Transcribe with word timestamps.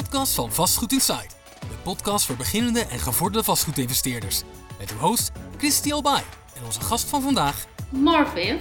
podcast 0.00 0.34
van 0.34 0.52
Vastgoed 0.52 0.92
Insight. 0.92 1.36
De 1.60 1.76
podcast 1.82 2.26
voor 2.26 2.36
beginnende 2.36 2.80
en 2.80 2.98
gevorderde 2.98 3.44
vastgoedinvesteerders. 3.44 4.42
Met 4.78 4.90
uw 4.90 4.96
host 4.96 5.32
Christy 5.56 5.92
Albay 5.92 6.22
en 6.56 6.64
onze 6.64 6.80
gast 6.80 7.08
van 7.08 7.22
vandaag 7.22 7.66
Marvin. 7.90 8.58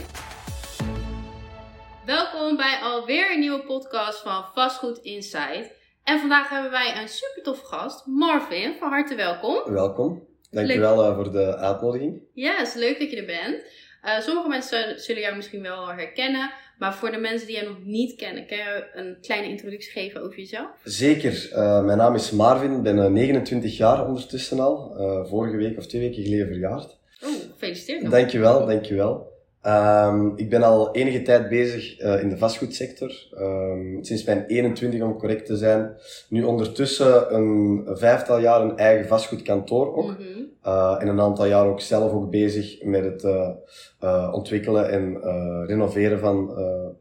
Welkom 2.06 2.56
bij 2.56 2.80
alweer 2.82 3.32
een 3.32 3.40
nieuwe 3.40 3.64
podcast 3.64 4.22
van 4.22 4.46
Vastgoed 4.54 4.98
Insight. 4.98 5.72
En 6.04 6.20
vandaag 6.20 6.50
hebben 6.50 6.72
wij 6.72 7.02
een 7.02 7.08
super 7.08 7.44
toffe 7.44 7.66
gast, 7.66 8.06
Marvin. 8.06 8.76
Van 8.80 8.90
harte 8.90 9.16
welkom. 9.16 9.74
Welkom. 9.74 10.28
Dankjewel 10.52 11.10
uh, 11.10 11.16
voor 11.16 11.32
de 11.32 11.58
uitnodiging. 11.58 12.22
Ja, 12.34 12.56
het 12.56 12.68
is 12.68 12.74
leuk 12.74 13.00
dat 13.00 13.10
je 13.10 13.18
er 13.18 13.26
bent. 13.26 13.66
Uh, 14.04 14.20
sommige 14.20 14.48
mensen 14.48 15.00
zullen 15.00 15.22
jou 15.22 15.36
misschien 15.36 15.62
wel 15.62 15.88
herkennen, 15.88 16.52
maar 16.80 16.96
voor 16.96 17.12
de 17.12 17.18
mensen 17.18 17.48
die 17.48 17.56
jou 17.56 17.68
nog 17.68 17.78
niet 17.84 18.16
kennen, 18.16 18.48
kan 18.48 18.58
je 18.58 18.86
een 18.94 19.18
kleine 19.22 19.48
introductie 19.48 19.92
geven 19.92 20.22
over 20.22 20.38
jezelf? 20.38 20.70
Zeker. 20.84 21.50
Uh, 21.52 21.84
mijn 21.86 21.98
naam 21.98 22.16
is 22.16 22.32
Marvin, 22.32 22.72
ik 22.72 22.82
ben 22.82 23.14
29 23.14 23.78
jaar 23.78 24.08
ondertussen 24.08 24.60
al. 24.60 24.96
vorige 25.30 25.58
week 25.58 25.78
of 25.78 25.88
twee 25.88 26.02
weken 26.02 26.24
geleden 26.24 26.48
verjaard. 26.48 26.98
Oh, 27.24 27.30
gefeliciteerd. 27.52 28.12
Dankjewel, 28.12 28.66
dankjewel. 28.66 29.32
Um, 29.68 30.34
ik 30.36 30.50
ben 30.50 30.64
al 30.64 30.96
enige 30.96 31.22
tijd 31.22 31.50
bezig 31.50 32.02
uh, 32.02 32.22
in 32.22 32.30
de 32.30 32.38
vastgoedsector. 32.38 33.28
Um, 33.40 34.04
sinds 34.04 34.24
mijn 34.24 34.46
21 34.46 35.02
om 35.02 35.18
correct 35.18 35.46
te 35.46 35.58
zijn. 35.58 35.96
Nu 36.30 36.44
ondertussen 36.44 37.36
een 37.36 37.86
vijftal 37.88 38.40
jaar 38.40 38.62
een 38.62 38.78
eigen 38.78 39.08
vastgoedkantoor 39.08 39.96
ook. 39.96 40.10
Mm 40.10 40.16
-hmm. 40.16 40.43
Uh, 40.66 40.98
en 41.00 41.08
een 41.08 41.20
aantal 41.20 41.46
jaar 41.46 41.68
ook 41.68 41.82
zelf 41.82 42.12
ook 42.12 42.30
bezig 42.30 42.84
met 42.84 43.04
het 43.04 43.24
uh, 43.24 44.30
ontwikkelen 44.34 44.90
en 44.90 45.22
renoveren 45.66 46.20
van 46.20 46.58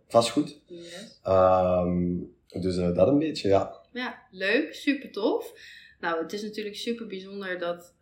vastgoed. 0.09 0.61
Yes. 0.67 1.21
Um, 1.29 2.35
dus 2.61 2.77
dat 2.77 3.09
een 3.09 3.19
beetje, 3.19 3.49
ja. 3.49 3.77
Ja, 3.93 4.23
leuk. 4.31 4.75
Super 4.75 5.11
tof. 5.11 5.53
Nou, 6.01 6.23
het 6.23 6.33
is 6.33 6.43
natuurlijk 6.43 6.77
super 6.77 7.07
bijzonder 7.07 7.59
dat, 7.59 7.95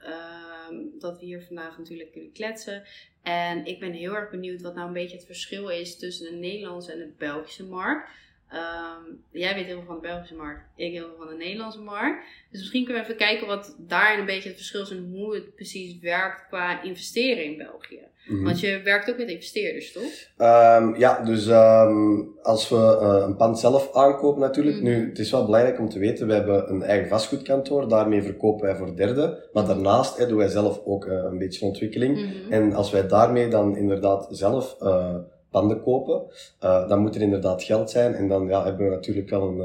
dat 0.98 1.19
we 1.19 1.25
hier 1.25 1.42
vandaag 1.42 1.78
natuurlijk 1.78 2.12
kunnen 2.12 2.33
kletsen. 2.33 2.83
En 3.22 3.64
ik 3.64 3.81
ben 3.81 3.92
heel 3.92 4.14
erg 4.14 4.31
benieuwd 4.31 4.62
wat 4.62 4.75
nou 4.75 4.86
een 4.86 4.92
beetje 4.92 5.16
het 5.16 5.27
verschil 5.27 5.69
is 5.69 5.98
tussen 5.98 6.31
de 6.31 6.36
Nederlandse 6.36 6.92
en 6.92 6.98
de 6.98 7.12
Belgische 7.19 7.64
markt. 7.64 8.08
Um, 8.53 9.23
jij 9.31 9.55
weet 9.55 9.65
heel 9.65 9.77
veel 9.77 9.87
van 9.87 9.95
de 9.95 10.01
Belgische 10.01 10.34
markt, 10.34 10.61
ik 10.77 10.93
heel 10.93 11.06
veel 11.06 11.17
van 11.19 11.29
de 11.29 11.45
Nederlandse 11.45 11.81
markt. 11.81 12.25
Dus 12.51 12.61
misschien 12.61 12.84
kunnen 12.84 13.03
we 13.03 13.09
even 13.09 13.27
kijken 13.27 13.47
wat 13.47 13.77
daar 13.79 14.19
een 14.19 14.27
beetje 14.27 14.48
het 14.48 14.56
verschil 14.56 14.83
is 14.83 14.91
en 14.91 15.11
hoe 15.12 15.34
het 15.34 15.55
precies 15.55 15.98
werkt 15.98 16.47
qua 16.48 16.83
investeren 16.83 17.45
in 17.45 17.56
België. 17.56 18.01
Mm-hmm. 18.27 18.45
Want 18.45 18.61
je 18.61 18.81
werkt 18.84 19.11
ook 19.11 19.17
met 19.17 19.28
investeerders, 19.28 19.93
toch? 19.93 20.12
Um, 20.39 20.97
ja, 20.97 21.23
dus 21.25 21.47
um, 21.47 22.39
als 22.43 22.69
we 22.69 22.77
uh, 22.77 23.25
een 23.27 23.37
pand 23.37 23.59
zelf 23.59 23.95
aankopen 23.95 24.41
natuurlijk. 24.41 24.77
Mm-hmm. 24.77 24.98
Nu, 24.98 25.09
het 25.09 25.19
is 25.19 25.31
wel 25.31 25.45
belangrijk 25.45 25.78
om 25.78 25.89
te 25.89 25.98
weten, 25.98 26.27
we 26.27 26.33
hebben 26.33 26.71
een 26.71 26.83
eigen 26.83 27.09
vastgoedkantoor. 27.09 27.89
Daarmee 27.89 28.23
verkopen 28.23 28.67
wij 28.67 28.77
voor 28.77 28.97
derden. 28.97 29.28
Maar 29.53 29.62
mm-hmm. 29.62 29.83
daarnaast 29.83 30.19
hè, 30.19 30.27
doen 30.27 30.39
wij 30.39 30.48
zelf 30.48 30.81
ook 30.84 31.05
uh, 31.05 31.12
een 31.12 31.39
beetje 31.39 31.67
ontwikkeling. 31.67 32.33
En 32.51 32.73
als 32.73 32.91
wij 32.91 33.06
daarmee 33.06 33.48
dan 33.48 33.77
inderdaad 33.77 34.28
zelf 34.31 34.77
uh, 34.81 35.17
panden 35.51 35.83
kopen, 35.83 36.23
uh, 36.62 36.89
dan 36.89 36.98
moet 36.98 37.15
er 37.15 37.20
inderdaad 37.20 37.62
geld 37.62 37.91
zijn. 37.91 38.15
En 38.15 38.29
dan 38.29 38.48
ja, 38.48 38.65
hebben 38.65 38.89
we 38.89 38.95
natuurlijk 38.95 39.31
wel 39.31 39.48
een, 39.48 39.56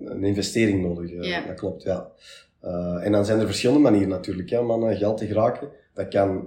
uh, 0.00 0.10
een 0.12 0.24
investering 0.24 0.82
nodig. 0.82 1.10
Uh, 1.10 1.22
yeah. 1.22 1.46
Dat 1.46 1.56
klopt, 1.56 1.82
ja. 1.82 2.10
en 3.00 3.12
dan 3.12 3.24
zijn 3.24 3.40
er 3.40 3.46
verschillende 3.46 3.82
manieren 3.82 4.08
natuurlijk 4.08 4.50
hè, 4.50 4.58
om 4.58 4.84
aan 4.84 4.96
geld 4.96 5.18
te 5.18 5.26
geraken. 5.26 5.68
Dat 5.94 6.08
kan 6.08 6.44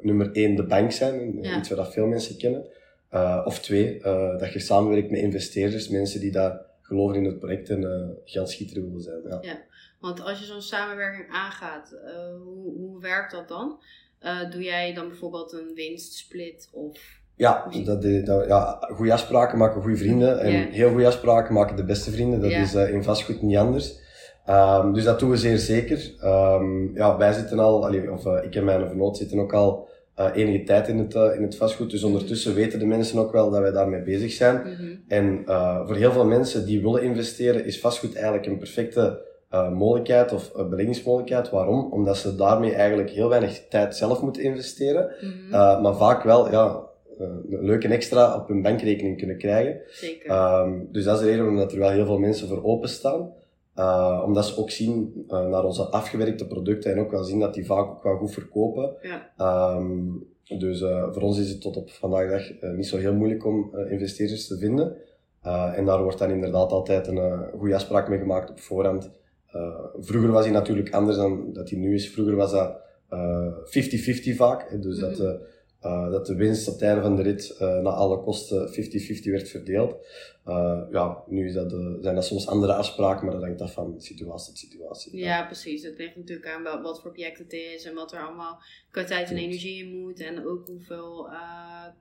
nummer 0.00 0.32
één 0.32 0.54
de 0.54 0.66
bank 0.66 0.92
zijn, 0.92 1.42
yeah. 1.42 1.58
iets 1.58 1.70
wat 1.70 1.92
veel 1.92 2.06
mensen 2.06 2.36
kennen. 2.36 2.64
of 3.44 3.58
twee, 3.58 4.00
dat 4.38 4.52
je 4.52 4.58
samenwerkt 4.58 5.10
met 5.10 5.20
investeerders, 5.20 5.88
mensen 5.88 6.20
die 6.20 6.32
daar 6.32 6.60
geloven 6.82 7.16
in 7.16 7.24
het 7.24 7.38
project 7.38 7.68
en 7.68 8.18
geldschieter 8.24 8.82
willen 8.82 9.00
zijn. 9.00 9.20
Ja. 9.28 9.38
ja. 9.42 9.62
Want 10.00 10.20
als 10.20 10.38
je 10.38 10.44
zo'n 10.44 10.62
samenwerking 10.62 11.28
aangaat, 11.30 11.96
hoe, 12.44 12.74
hoe 12.76 13.00
werkt 13.00 13.32
dat 13.32 13.48
dan? 13.48 13.78
doe 14.50 14.62
jij 14.62 14.94
dan 14.94 15.08
bijvoorbeeld 15.08 15.52
een 15.52 15.74
winstsplit 15.74 16.68
of 16.72 17.19
ja, 17.40 17.66
dat, 17.84 18.02
dat, 18.24 18.46
ja, 18.46 18.78
goede 18.80 19.12
afspraken 19.12 19.58
maken 19.58 19.82
goede 19.82 19.96
vrienden. 19.96 20.40
En 20.40 20.52
yeah. 20.52 20.70
heel 20.70 20.90
goede 20.90 21.06
afspraken 21.06 21.54
maken 21.54 21.76
de 21.76 21.84
beste 21.84 22.10
vrienden. 22.10 22.40
Dat 22.40 22.50
yeah. 22.50 22.62
is 22.62 22.74
uh, 22.74 22.92
in 22.92 23.02
vastgoed 23.02 23.42
niet 23.42 23.56
anders. 23.56 23.98
Um, 24.48 24.92
dus 24.92 25.04
dat 25.04 25.18
doen 25.18 25.30
we 25.30 25.36
zeer 25.36 25.58
zeker. 25.58 26.14
Um, 26.24 26.90
ja, 26.94 27.16
wij 27.16 27.32
zitten 27.32 27.58
al, 27.58 27.86
allee, 27.86 28.12
of 28.12 28.26
uh, 28.26 28.44
ik 28.44 28.54
en 28.54 28.64
mijn 28.64 28.86
vernoot 28.86 29.16
zitten 29.16 29.38
ook 29.38 29.52
al 29.52 29.88
uh, 30.18 30.26
enige 30.34 30.64
tijd 30.64 30.88
in 30.88 30.98
het, 30.98 31.14
in 31.14 31.42
het 31.42 31.56
vastgoed. 31.56 31.90
Dus 31.90 32.02
ondertussen 32.02 32.54
weten 32.54 32.78
de 32.78 32.86
mensen 32.86 33.18
ook 33.18 33.32
wel 33.32 33.50
dat 33.50 33.60
wij 33.60 33.70
daarmee 33.70 34.02
bezig 34.02 34.32
zijn. 34.32 34.56
Mm 34.56 34.74
-hmm. 34.74 35.04
En 35.08 35.42
voor 35.86 35.96
heel 35.96 36.12
veel 36.12 36.26
mensen 36.26 36.66
die 36.66 36.82
willen 36.82 37.02
investeren, 37.02 37.64
is 37.64 37.80
vastgoed 37.80 38.14
eigenlijk 38.14 38.46
een 38.46 38.58
perfecte 38.58 39.28
mogelijkheid 39.72 40.32
of 40.32 40.52
beleggingsmogelijkheid. 40.54 41.50
Waarom? 41.50 41.92
Omdat 41.92 42.16
ze 42.16 42.36
daarmee 42.36 42.74
eigenlijk 42.74 43.10
heel 43.10 43.28
weinig 43.28 43.62
tijd 43.68 43.96
zelf 43.96 44.22
moeten 44.22 44.42
investeren. 44.42 45.10
Mm 45.20 45.32
-hmm. 45.50 45.82
maar 45.82 45.96
vaak 45.96 46.22
wel, 46.22 46.50
ja, 46.50 46.88
een 47.20 47.64
leuke 47.64 47.88
extra 47.88 48.36
op 48.36 48.48
hun 48.48 48.62
bankrekening 48.62 49.18
kunnen 49.18 49.38
krijgen. 49.38 49.80
Zeker. 49.88 50.60
Um, 50.60 50.88
dus 50.92 51.04
dat 51.04 51.14
is 51.14 51.20
de 51.20 51.26
reden 51.26 51.44
waarom 51.44 51.70
er 51.70 51.78
wel 51.78 51.90
heel 51.90 52.06
veel 52.06 52.18
mensen 52.18 52.48
voor 52.48 52.64
openstaan. 52.64 53.32
Uh, 53.76 54.22
omdat 54.26 54.46
ze 54.46 54.56
ook 54.56 54.70
zien 54.70 55.24
uh, 55.28 55.48
naar 55.48 55.64
onze 55.64 55.82
afgewerkte 55.82 56.46
producten 56.46 56.92
en 56.92 56.98
ook 56.98 57.10
wel 57.10 57.24
zien 57.24 57.40
dat 57.40 57.54
die 57.54 57.66
vaak 57.66 57.88
ook 57.88 58.02
wel 58.02 58.16
goed 58.16 58.32
verkopen. 58.32 58.94
Ja. 59.02 59.76
Um, 59.76 60.28
dus 60.58 60.80
uh, 60.80 61.12
voor 61.12 61.22
ons 61.22 61.38
is 61.38 61.48
het 61.50 61.60
tot 61.60 61.76
op 61.76 61.90
vandaag 61.90 62.30
dag 62.30 62.74
niet 62.76 62.86
zo 62.86 62.96
heel 62.96 63.14
moeilijk 63.14 63.46
om 63.46 63.76
investeerders 63.88 64.46
te 64.46 64.58
vinden. 64.58 64.96
en 65.74 65.84
daar 65.84 66.02
wordt 66.02 66.18
dan 66.18 66.30
inderdaad 66.30 66.72
altijd 66.72 67.06
een 67.06 67.48
goede 67.58 67.74
afspraak 67.74 68.08
mee 68.08 68.18
gemaakt 68.18 68.50
op 68.50 68.60
voorhand. 68.60 69.10
vroeger 70.00 70.30
was 70.30 70.44
die 70.44 70.52
natuurlijk 70.52 70.90
anders 70.90 71.16
dan 71.16 71.52
dat 71.52 71.68
die 71.68 71.78
nu 71.78 71.94
is. 71.94 72.10
Vroeger 72.10 72.36
was 72.36 72.50
dat 72.50 72.76
50-50 74.30 74.36
vaak. 74.36 74.82
Dus 74.82 74.98
mm 74.98 75.04
-hmm. 75.04 75.16
dat 75.16 75.40
uh, 75.84 76.10
dat 76.10 76.26
de 76.26 76.34
winst 76.34 76.68
op 76.68 76.74
het 76.74 76.82
einde 76.82 77.02
van 77.02 77.16
de 77.16 77.22
rit 77.22 77.56
uh, 77.60 77.78
na 77.78 77.90
alle 77.90 78.22
kosten 78.22 78.68
50-50 78.68 78.72
werd 79.22 79.48
verdeeld. 79.48 79.96
Uh, 80.46 80.80
ja, 80.90 81.22
nu 81.26 81.46
is 81.46 81.54
dat 81.54 81.70
de, 81.70 81.98
zijn 82.00 82.14
dat 82.14 82.24
soms 82.24 82.46
andere 82.46 82.74
afspraken, 82.74 83.24
maar 83.24 83.34
dat 83.34 83.44
hangt 83.44 83.60
af 83.60 83.72
van 83.72 83.94
situatie 84.00 84.48
tot 84.48 84.58
situatie. 84.58 85.16
Ja, 85.16 85.26
ja, 85.26 85.46
precies. 85.46 85.82
Het 85.82 85.98
ligt 85.98 86.16
natuurlijk 86.16 86.48
aan 86.48 86.82
wat 86.82 87.00
voor 87.00 87.12
project 87.12 87.38
het 87.38 87.52
is 87.52 87.84
en 87.84 87.94
wat 87.94 88.12
er 88.12 88.26
allemaal 88.26 88.62
qua 88.90 89.04
tijd 89.04 89.30
en 89.30 89.36
energie 89.36 89.84
in 89.84 90.00
moet 90.00 90.20
en 90.20 90.46
ook 90.46 90.66
hoeveel 90.66 91.28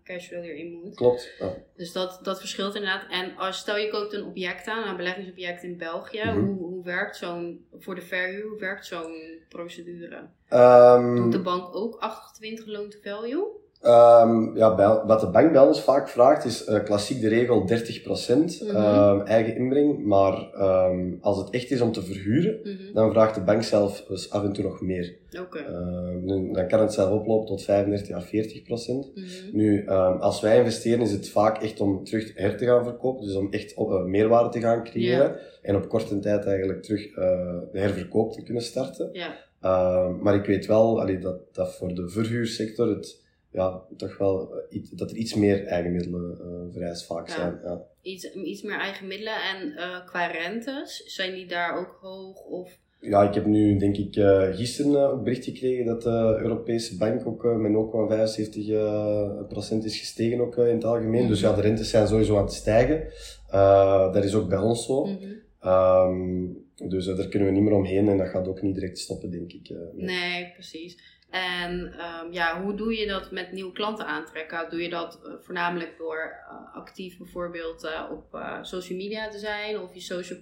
cashflow 0.04 0.44
erin 0.44 0.72
moet. 0.72 0.96
Klopt. 0.96 1.36
Ja. 1.40 1.54
Dus 1.76 1.92
dat, 1.92 2.20
dat 2.24 2.40
verschilt 2.40 2.76
inderdaad. 2.76 3.10
En 3.10 3.38
als 3.38 3.58
stel 3.58 3.78
je 3.78 3.90
koopt 3.90 4.14
een 4.14 4.26
object 4.26 4.68
aan, 4.68 4.88
een 4.88 4.98
beleggingsobject 4.98 5.64
in 5.64 5.78
België, 5.78 6.24
mm 6.24 6.30
-hmm. 6.30 6.46
hoe, 6.46 6.68
hoe 6.68 6.84
werkt 6.84 7.18
zo'n, 7.18 7.66
voor 7.78 7.96
de 7.96 8.02
verhuur, 8.02 8.50
hoe 8.50 8.60
werkt 8.60 8.86
zo'n 8.86 9.40
procedure? 9.50 10.28
Um, 10.50 11.16
Doet 11.16 11.32
de 11.32 11.42
bank 11.42 11.76
ook 11.76 11.96
28 11.96 12.66
loan 12.66 12.90
to 12.90 12.98
value? 13.02 13.59
Um, 13.86 14.58
ja, 14.58 15.06
wat 15.06 15.20
de 15.20 15.30
bank 15.30 15.52
bij 15.52 15.62
ons 15.62 15.82
vaak 15.82 16.10
vraagt 16.10 16.46
is 16.46 16.68
uh, 16.68 16.84
klassiek 16.84 17.22
de 17.22 17.28
regel 17.28 17.68
30% 17.68 18.36
mm 18.36 18.48
-hmm. 18.60 18.76
um, 18.76 19.22
eigen 19.22 19.56
inbreng. 19.56 20.06
Maar 20.06 20.50
um, 20.90 21.18
als 21.22 21.38
het 21.38 21.50
echt 21.50 21.72
is 21.72 21.82
om 21.82 21.92
te 21.92 22.04
verhuren, 22.04 22.60
mm 22.64 22.78
-hmm. 22.78 22.94
dan 22.94 23.12
vraagt 23.12 23.36
de 23.36 23.42
bank 23.42 23.64
zelf 23.64 24.06
dus 24.08 24.32
af 24.32 24.44
en 24.44 24.54
toe 24.54 24.64
nog 24.64 24.82
meer. 24.82 25.18
Okay. 25.42 25.64
dan 26.52 26.68
kan 26.68 26.80
het 26.80 26.94
zelf 26.94 27.12
oplopen 27.12 27.48
tot 27.48 27.64
35 27.64 28.16
à 28.16 28.22
40%. 28.22 28.28
Mm 28.28 29.04
-hmm. 29.14 29.24
Nu, 29.52 29.88
als 30.20 30.42
wij 30.42 30.58
investeren 30.58 31.02
is 31.02 31.12
het 31.12 31.30
vaak 31.30 31.62
echt 31.62 31.80
om 31.80 32.04
terug 32.04 32.32
her 32.36 32.58
te 32.58 32.66
gaan 32.66 32.84
verkopen. 32.84 33.26
Dus 33.26 33.36
om 33.36 33.48
echt 33.52 33.78
uh, 33.78 34.04
meerwaarde 34.04 34.50
te 34.50 34.60
gaan 34.60 34.84
creëren. 34.84 35.28
Yeah. 35.28 35.36
En 35.62 35.76
op 35.76 35.90
korte 35.90 36.20
tijd 36.20 36.46
eigenlijk 36.46 36.84
terug 36.84 37.10
uh, 37.10 37.16
de 37.72 37.80
herverkoop 37.80 38.34
te 38.34 38.44
kunnen 38.44 38.64
starten. 38.64 39.10
Yeah. 39.12 40.22
maar 40.22 40.36
ik 40.36 40.46
weet 40.46 40.66
wel 40.66 41.02
allee, 41.02 41.20
dat, 41.20 41.54
dat 41.54 41.76
voor 41.76 41.94
de 41.94 42.10
verhuursector 42.10 42.88
het 42.88 43.28
ja, 43.52 43.84
toch 43.98 44.18
wel 44.18 44.64
iets, 44.70 44.90
dat 44.90 45.12
er 45.12 45.18
iets 45.18 45.34
meer 45.34 45.66
eigen 45.66 45.92
middelen 45.92 46.38
uh, 46.42 46.74
vereist 46.74 47.06
vaak 47.06 47.28
ja. 47.28 47.34
zijn. 47.34 47.60
Ja. 47.64 47.82
Iets, 48.02 48.34
iets 48.34 48.62
meer 48.62 48.80
eigen 48.80 49.08
middelen 49.08 49.34
en 49.34 49.68
uh, 49.68 50.06
qua 50.06 50.26
rentes, 50.26 51.04
zijn 51.06 51.34
die 51.34 51.48
daar 51.48 51.78
ook 51.78 51.98
hoog? 52.02 52.46
Of? 52.46 52.78
Ja, 53.02 53.24
ik 53.24 53.34
heb 53.34 53.46
nu 53.46 53.78
denk 53.78 53.98
ik 53.98 54.16
uh, 54.16 54.56
gisteren 54.56 55.12
een 55.12 55.24
bericht 55.24 55.44
gekregen 55.44 55.86
dat 55.86 56.02
de 56.02 56.38
Europese 56.42 56.98
bank 56.98 57.28
ook 57.28 57.44
met 57.44 57.72
0,75% 59.72 59.86
is 59.86 60.00
gestegen 60.00 60.40
ook 60.40 60.58
in 60.58 60.76
het 60.76 60.84
algemeen. 60.84 61.24
Mm. 61.24 61.28
Dus 61.28 61.40
ja, 61.40 61.56
de 61.56 61.62
rentes 61.62 61.90
zijn 61.90 62.08
sowieso 62.08 62.38
aan 62.38 62.44
het 62.44 62.54
stijgen. 62.54 63.04
dat 64.14 64.24
is 64.24 64.36
ook 64.36 64.50
bij 64.50 64.58
ons 64.58 64.86
zo. 64.86 65.06
Mm 65.06 65.18
-hmm. 65.18 65.72
um, 65.72 66.68
dus 66.90 67.06
daar 67.06 67.28
kunnen 67.28 67.48
we 67.48 67.54
niet 67.54 67.64
meer 67.64 67.74
omheen 67.74 68.10
en 68.10 68.18
dat 68.18 68.28
gaat 68.28 68.48
ook 68.48 68.62
niet 68.62 68.76
direct 68.76 69.00
stoppen, 69.00 69.32
denk 69.32 69.52
ik. 69.52 69.74
nee, 69.96 70.52
precies. 70.54 71.19
En 71.30 71.72
um, 71.72 72.32
ja, 72.32 72.62
hoe 72.62 72.76
doe 72.76 72.98
je 72.98 73.08
dat 73.08 73.32
met 73.32 73.52
nieuwe 73.52 73.72
klanten 73.72 74.06
aantrekken? 74.06 74.70
Doe 74.70 74.82
je 74.82 74.90
dat 74.90 75.20
uh, 75.24 75.34
voornamelijk 75.40 75.98
door 75.98 76.18
uh, 76.18 76.76
actief 76.76 77.18
bijvoorbeeld 77.18 77.84
uh, 77.84 78.12
op 78.12 78.44
social 78.62 78.98
media 78.98 79.30
te 79.30 79.38
zijn 79.38 79.80
of 79.80 79.94
je 79.94 80.00
social 80.02 80.40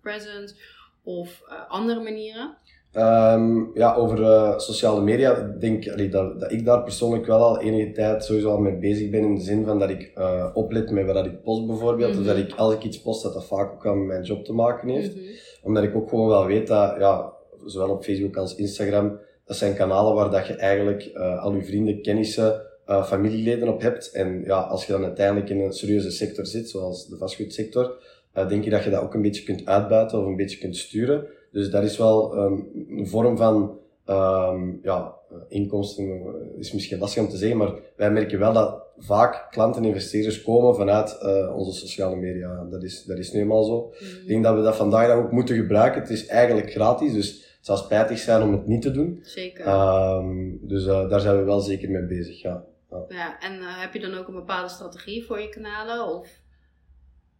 presence 0.00 0.54
of 1.02 1.42
andere 1.68 2.00
manieren? 2.00 2.56
Ehm, 2.92 3.78
ja, 3.78 3.94
over 3.94 4.22
eh, 4.22 4.58
sociale 4.58 5.00
media, 5.00 5.36
ik 5.36 5.60
denk 5.60 5.88
allee, 5.88 6.08
dat, 6.08 6.40
dat 6.40 6.52
ik 6.52 6.64
daar 6.64 6.82
persoonlijk 6.82 7.26
wel 7.26 7.42
al 7.42 7.60
enige 7.60 7.92
tijd 7.92 8.24
sowieso 8.24 8.50
al 8.50 8.58
mee 8.58 8.78
bezig 8.78 9.10
ben, 9.10 9.20
in 9.20 9.34
de 9.34 9.40
zin 9.40 9.64
van 9.64 9.78
dat 9.78 9.90
ik 9.90 10.12
oplet 10.54 10.90
met 10.90 11.06
wat 11.06 11.26
ik 11.26 11.42
post 11.42 11.66
bijvoorbeeld, 11.66 12.18
of 12.18 12.24
dat 12.24 12.36
Mhm. 12.36 12.46
ik, 12.46 12.54
als 12.54 12.74
ik 12.74 12.82
iets 12.82 13.02
post, 13.02 13.22
dat 13.22 13.32
dat 13.32 13.46
vaak 13.46 13.72
ook 13.72 13.86
aan 13.86 13.98
met 13.98 14.06
mijn 14.06 14.22
job 14.22 14.44
te 14.44 14.52
maken 14.52 14.88
heeft. 14.88 15.14
Mhm. 15.16 15.24
Omdat 15.62 15.82
ik 15.82 15.96
ook 15.96 16.08
gewoon 16.08 16.28
wel 16.28 16.46
weet 16.46 16.66
dat, 16.66 16.96
ja, 16.98 17.32
zowel 17.64 17.90
op 17.90 18.04
Facebook 18.04 18.36
als 18.36 18.54
Instagram, 18.54 19.18
dat 19.50 19.58
zijn 19.58 19.74
kanalen 19.74 20.14
waar 20.14 20.30
dat 20.30 20.46
je 20.46 20.54
eigenlijk 20.54 21.02
eh, 21.02 21.42
al 21.42 21.54
je 21.54 21.64
vrienden, 21.64 22.02
kennissen, 22.02 22.62
eh, 22.86 23.04
familieleden 23.04 23.68
op 23.68 23.80
hebt. 23.80 24.10
En 24.10 24.42
ja, 24.44 24.60
als 24.60 24.86
je 24.86 24.92
dan 24.92 25.04
uiteindelijk 25.04 25.50
in 25.50 25.60
een 25.60 25.72
serieuze 25.72 26.10
sector 26.10 26.46
zit, 26.46 26.68
zoals 26.68 27.08
de 27.08 27.16
vastgoedsector, 27.16 27.96
eh, 28.32 28.48
denk 28.48 28.64
je 28.64 28.70
dat 28.70 28.84
je 28.84 28.90
dat 28.90 29.02
ook 29.02 29.14
een 29.14 29.22
beetje 29.22 29.42
kunt 29.42 29.66
uitbuiten 29.66 30.18
of 30.18 30.26
een 30.26 30.36
beetje 30.36 30.58
kunt 30.58 30.76
sturen. 30.76 31.26
Dus 31.52 31.70
dat 31.70 31.82
is 31.82 31.98
wel 31.98 32.36
ehm, 32.36 32.58
een 32.88 33.08
vorm 33.08 33.36
van 33.36 33.78
ehm, 34.04 34.72
ja, 34.82 35.14
inkomsten, 35.48 36.22
is 36.58 36.72
misschien 36.72 36.98
lastig 36.98 37.22
om 37.22 37.28
te 37.28 37.36
zeggen, 37.36 37.58
maar 37.58 37.72
wij 37.96 38.10
merken 38.10 38.38
wel 38.38 38.52
dat 38.52 38.82
vaak 38.98 39.46
klanten 39.50 39.82
en 39.82 39.88
investeerders 39.88 40.42
komen 40.42 40.74
vanuit 40.74 41.18
onze 41.54 41.78
sociale 41.78 42.16
media. 42.16 42.66
Dat 42.70 42.82
is, 42.82 43.04
dat 43.04 43.18
is 43.18 43.32
nu 43.32 43.40
eenmaal 43.40 43.64
zo. 43.64 43.86
Mhm. 43.86 44.20
Ik 44.20 44.26
denk 44.26 44.44
dat 44.44 44.54
we 44.54 44.62
dat 44.62 44.76
vandaag 44.76 45.06
dan 45.06 45.24
ook 45.24 45.32
moeten 45.32 45.56
gebruiken. 45.56 46.00
Het 46.00 46.10
is 46.10 46.26
eigenlijk 46.26 46.70
gratis, 46.70 47.12
dus 47.12 47.49
zou 47.60 47.78
spijtig 47.78 48.18
zijn 48.18 48.42
om 48.42 48.52
het 48.52 48.66
niet 48.66 48.82
te 48.82 48.90
doen. 48.90 49.18
Zeker. 49.22 49.64
Ehm, 49.66 50.48
dus 50.60 50.86
eh, 50.86 51.08
daar 51.08 51.20
zijn 51.20 51.36
we 51.36 51.42
wel 51.42 51.60
zeker 51.60 51.90
mee 51.90 52.06
bezig, 52.06 52.40
ja. 52.42 52.64
ja, 53.08 53.40
en 53.40 53.52
eh, 53.58 53.80
heb 53.80 53.92
je 53.92 54.00
dan 54.00 54.14
ook 54.18 54.28
een 54.28 54.34
bepaalde 54.34 54.68
strategie 54.68 55.24
voor 55.26 55.40
je 55.40 55.48
kanalen? 55.48 56.06
Of? 56.18 56.28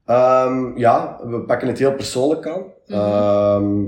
Ehm, 0.04 0.76
ja, 0.78 1.20
we 1.24 1.44
pakken 1.44 1.68
het 1.68 1.78
heel 1.78 1.94
persoonlijk 1.94 2.46
aan. 2.46 2.64
Mhm. 2.86 2.98
Ehm, 2.98 3.84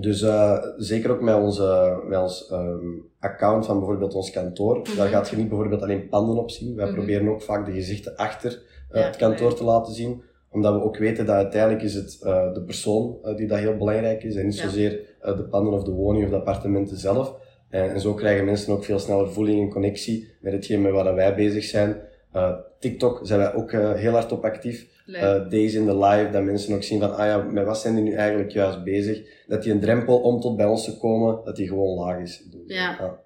dus 0.00 0.22
eh, 0.22 0.58
zeker 0.76 1.10
ook 1.10 1.20
met, 1.20 1.34
onze, 1.34 2.00
met 2.06 2.18
ons 2.18 2.52
account 3.20 3.66
van 3.66 3.78
bijvoorbeeld 3.78 4.14
ons 4.14 4.30
kantoor. 4.30 4.78
Mhm. 4.78 4.96
Daar 4.96 5.08
gaat 5.08 5.28
je 5.28 5.36
niet 5.36 5.48
bijvoorbeeld 5.48 5.82
alleen 5.82 6.08
panden 6.08 6.36
op 6.38 6.50
zien. 6.50 6.76
Wij 6.76 6.84
Mhm. 6.86 6.94
proberen 6.94 7.28
ook 7.28 7.42
vaak 7.42 7.66
de 7.66 7.72
gezichten 7.72 8.16
achter 8.16 8.62
Ja, 8.92 9.00
het 9.00 9.16
kantoor 9.16 9.48
nee. 9.48 9.56
te 9.56 9.64
laten 9.64 9.94
zien. 9.94 10.22
Omdat 10.52 10.74
we 10.74 10.82
ook 10.82 10.96
weten 10.96 11.26
dat 11.26 11.34
uiteindelijk 11.34 11.82
is 11.82 11.94
het 11.94 12.18
eh, 12.22 12.52
de 12.54 12.62
persoon 12.62 13.18
eh, 13.22 13.36
die 13.36 13.46
dat 13.46 13.58
heel 13.58 13.76
belangrijk 13.76 14.22
is. 14.22 14.34
En 14.34 14.44
niet 14.46 14.56
Ja. 14.58 14.62
zozeer 14.62 15.00
eh, 15.20 15.36
de 15.36 15.42
panden 15.44 15.72
of 15.72 15.84
de 15.84 15.90
woning 15.90 16.24
of 16.24 16.30
de 16.30 16.36
appartementen 16.36 16.96
zelf. 16.96 17.34
En, 17.68 17.90
en 17.90 18.00
zo 18.00 18.14
krijgen 18.14 18.44
mensen 18.44 18.72
ook 18.72 18.84
veel 18.84 18.98
sneller 18.98 19.32
voeling 19.32 19.60
en 19.62 19.70
connectie 19.70 20.30
met 20.40 20.52
hetgeen 20.52 20.82
met 20.82 20.92
waar 20.92 21.14
wij 21.14 21.34
bezig 21.34 21.64
zijn. 21.64 21.96
TikTok 22.78 23.20
zijn 23.22 23.38
wij 23.38 23.54
ook 23.54 23.72
heel 23.72 24.12
hard 24.12 24.32
op 24.32 24.44
actief. 24.44 24.88
Days 25.48 25.74
in 25.74 25.86
the 25.86 25.98
live, 25.98 26.30
dat 26.30 26.42
mensen 26.42 26.74
ook 26.74 26.82
zien 26.82 27.00
van, 27.00 27.16
ah 27.16 27.26
ja, 27.26 27.42
met 27.42 27.64
wat 27.64 27.78
zijn 27.78 27.94
die 27.94 28.04
nu 28.04 28.12
eigenlijk 28.14 28.50
juist 28.50 28.84
bezig? 28.84 29.22
Dat 29.46 29.62
die 29.62 29.72
een 29.72 29.80
drempel 29.80 30.20
om 30.20 30.40
tot 30.40 30.56
bij 30.56 30.66
ons 30.66 30.84
te 30.84 30.98
komen, 30.98 31.40
dat 31.44 31.56
die 31.56 31.68
gewoon 31.68 31.98
laag 31.98 32.20
is. 32.20 32.44
Dus, 32.50 32.60
Ja. 32.76 33.18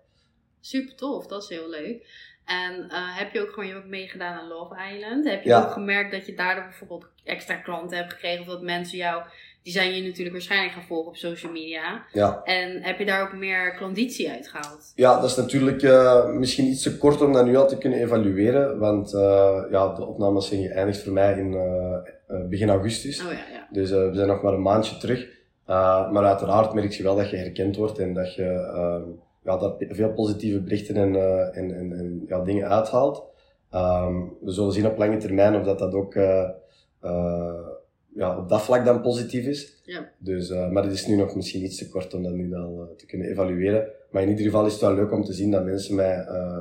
Super 0.61 0.95
tof, 0.95 1.27
dat 1.27 1.43
is 1.43 1.49
heel 1.49 1.71
leuk. 1.71 2.07
En 2.45 2.73
eh, 2.91 3.19
heb 3.19 3.33
je 3.33 3.41
ook 3.41 3.49
gewoon 3.53 3.69
je 3.69 3.75
hebt 3.75 3.87
meegedaan 3.89 4.39
aan 4.41 4.49
Love 4.49 4.75
Island? 4.95 5.29
Heb 5.29 5.43
je 5.43 5.49
Ja. 5.49 5.63
ook 5.63 5.71
gemerkt 5.71 6.13
dat 6.13 6.27
je 6.27 6.35
daardoor 6.35 6.65
bijvoorbeeld 6.65 7.07
extra 7.25 7.55
klanten 7.55 7.97
hebt 7.97 8.13
gekregen? 8.13 8.41
Of 8.41 8.47
dat 8.47 8.63
mensen 8.63 8.99
jou, 8.99 9.23
die 9.63 9.73
zijn 9.73 9.95
je 9.95 10.03
natuurlijk 10.03 10.33
waarschijnlijk 10.33 10.73
gaan 10.73 10.83
volgen 10.83 11.09
op 11.09 11.17
social 11.17 11.53
media. 11.53 12.05
ja. 12.13 12.41
En 12.45 12.83
heb 12.83 12.99
je 12.99 13.05
daar 13.05 13.23
ook 13.23 13.33
meer 13.33 13.75
klanditie 13.75 14.31
uitgehaald? 14.31 14.93
Ja, 14.95 15.21
dat 15.21 15.31
is 15.31 15.37
natuurlijk 15.37 15.83
eh, 15.83 16.27
misschien 16.27 16.67
iets 16.67 16.83
te 16.83 16.99
kort 16.99 17.21
om 17.21 17.33
dat 17.33 17.45
nu 17.47 17.57
al 17.57 17.69
te 17.69 17.79
kunnen 17.79 17.99
evalueren, 17.99 18.79
want 18.79 19.15
eh, 19.15 19.63
ja, 19.71 19.95
de 19.95 20.05
opnames 20.07 20.49
zijn 20.49 20.63
geëindigd 20.63 21.03
voor 21.03 21.13
mij 21.13 21.39
in 21.39 21.57
begin 22.49 22.69
augustus. 22.71 23.21
Oh 23.25 23.33
ja, 23.33 23.39
ja. 23.53 23.69
Dus 23.71 23.91
we 23.91 24.11
zijn 24.15 24.29
nog 24.29 24.43
maar 24.43 24.53
een 24.53 24.63
maandje 24.63 24.97
terug. 24.97 25.27
Maar 26.13 26.25
uiteraard 26.25 26.73
merk 26.75 26.93
je 26.93 27.03
wel 27.03 27.17
dat 27.17 27.31
je 27.31 27.37
herkend 27.37 27.77
wordt 27.77 27.99
en 27.99 28.15
dat 28.15 28.35
je 28.35 28.43
uh, 28.43 29.15
ja, 29.45 29.57
daar 29.59 29.75
veel 29.79 30.13
positieve 30.13 30.61
berichten 30.61 30.97
en, 30.97 31.15
uh, 31.15 31.57
en, 31.57 31.77
en, 31.77 31.93
en 31.93 32.25
ja, 32.29 32.45
dingen 32.45 32.69
uithaalt. 32.69 33.23
Um, 33.75 34.37
we 34.41 34.51
zullen 34.51 34.73
zien 34.73 34.87
op 34.87 34.99
lange 34.99 35.17
termijn 35.17 35.57
of 35.57 35.65
dat, 35.65 35.79
dat 35.79 35.95
ook 35.95 36.15
uh, 36.15 36.49
ja, 38.15 38.39
op 38.39 38.49
dat 38.49 38.63
vlak 38.63 38.85
dan 38.85 39.01
positief 39.01 39.47
is. 39.47 39.83
Ja. 39.85 40.11
Dus, 40.19 40.51
maar 40.51 40.83
het 40.83 40.93
is 40.93 41.07
nu 41.07 41.17
nog 41.17 41.35
misschien 41.35 41.65
iets 41.65 41.79
te 41.79 41.89
kort 41.89 42.15
om 42.15 42.23
dat 42.23 42.33
nu 42.33 42.55
al 42.55 42.95
te 42.97 43.07
kunnen 43.07 43.29
evalueren. 43.29 43.89
Maar 44.11 44.23
in 44.23 44.29
ieder 44.29 44.45
geval 44.45 44.67
is 44.67 44.73
het 44.73 44.81
wel 44.81 44.95
leuk 44.95 45.13
om 45.13 45.25
te 45.25 45.33
zien 45.33 45.51
dat 45.51 45.65
mensen 45.65 45.95
mij 45.95 46.15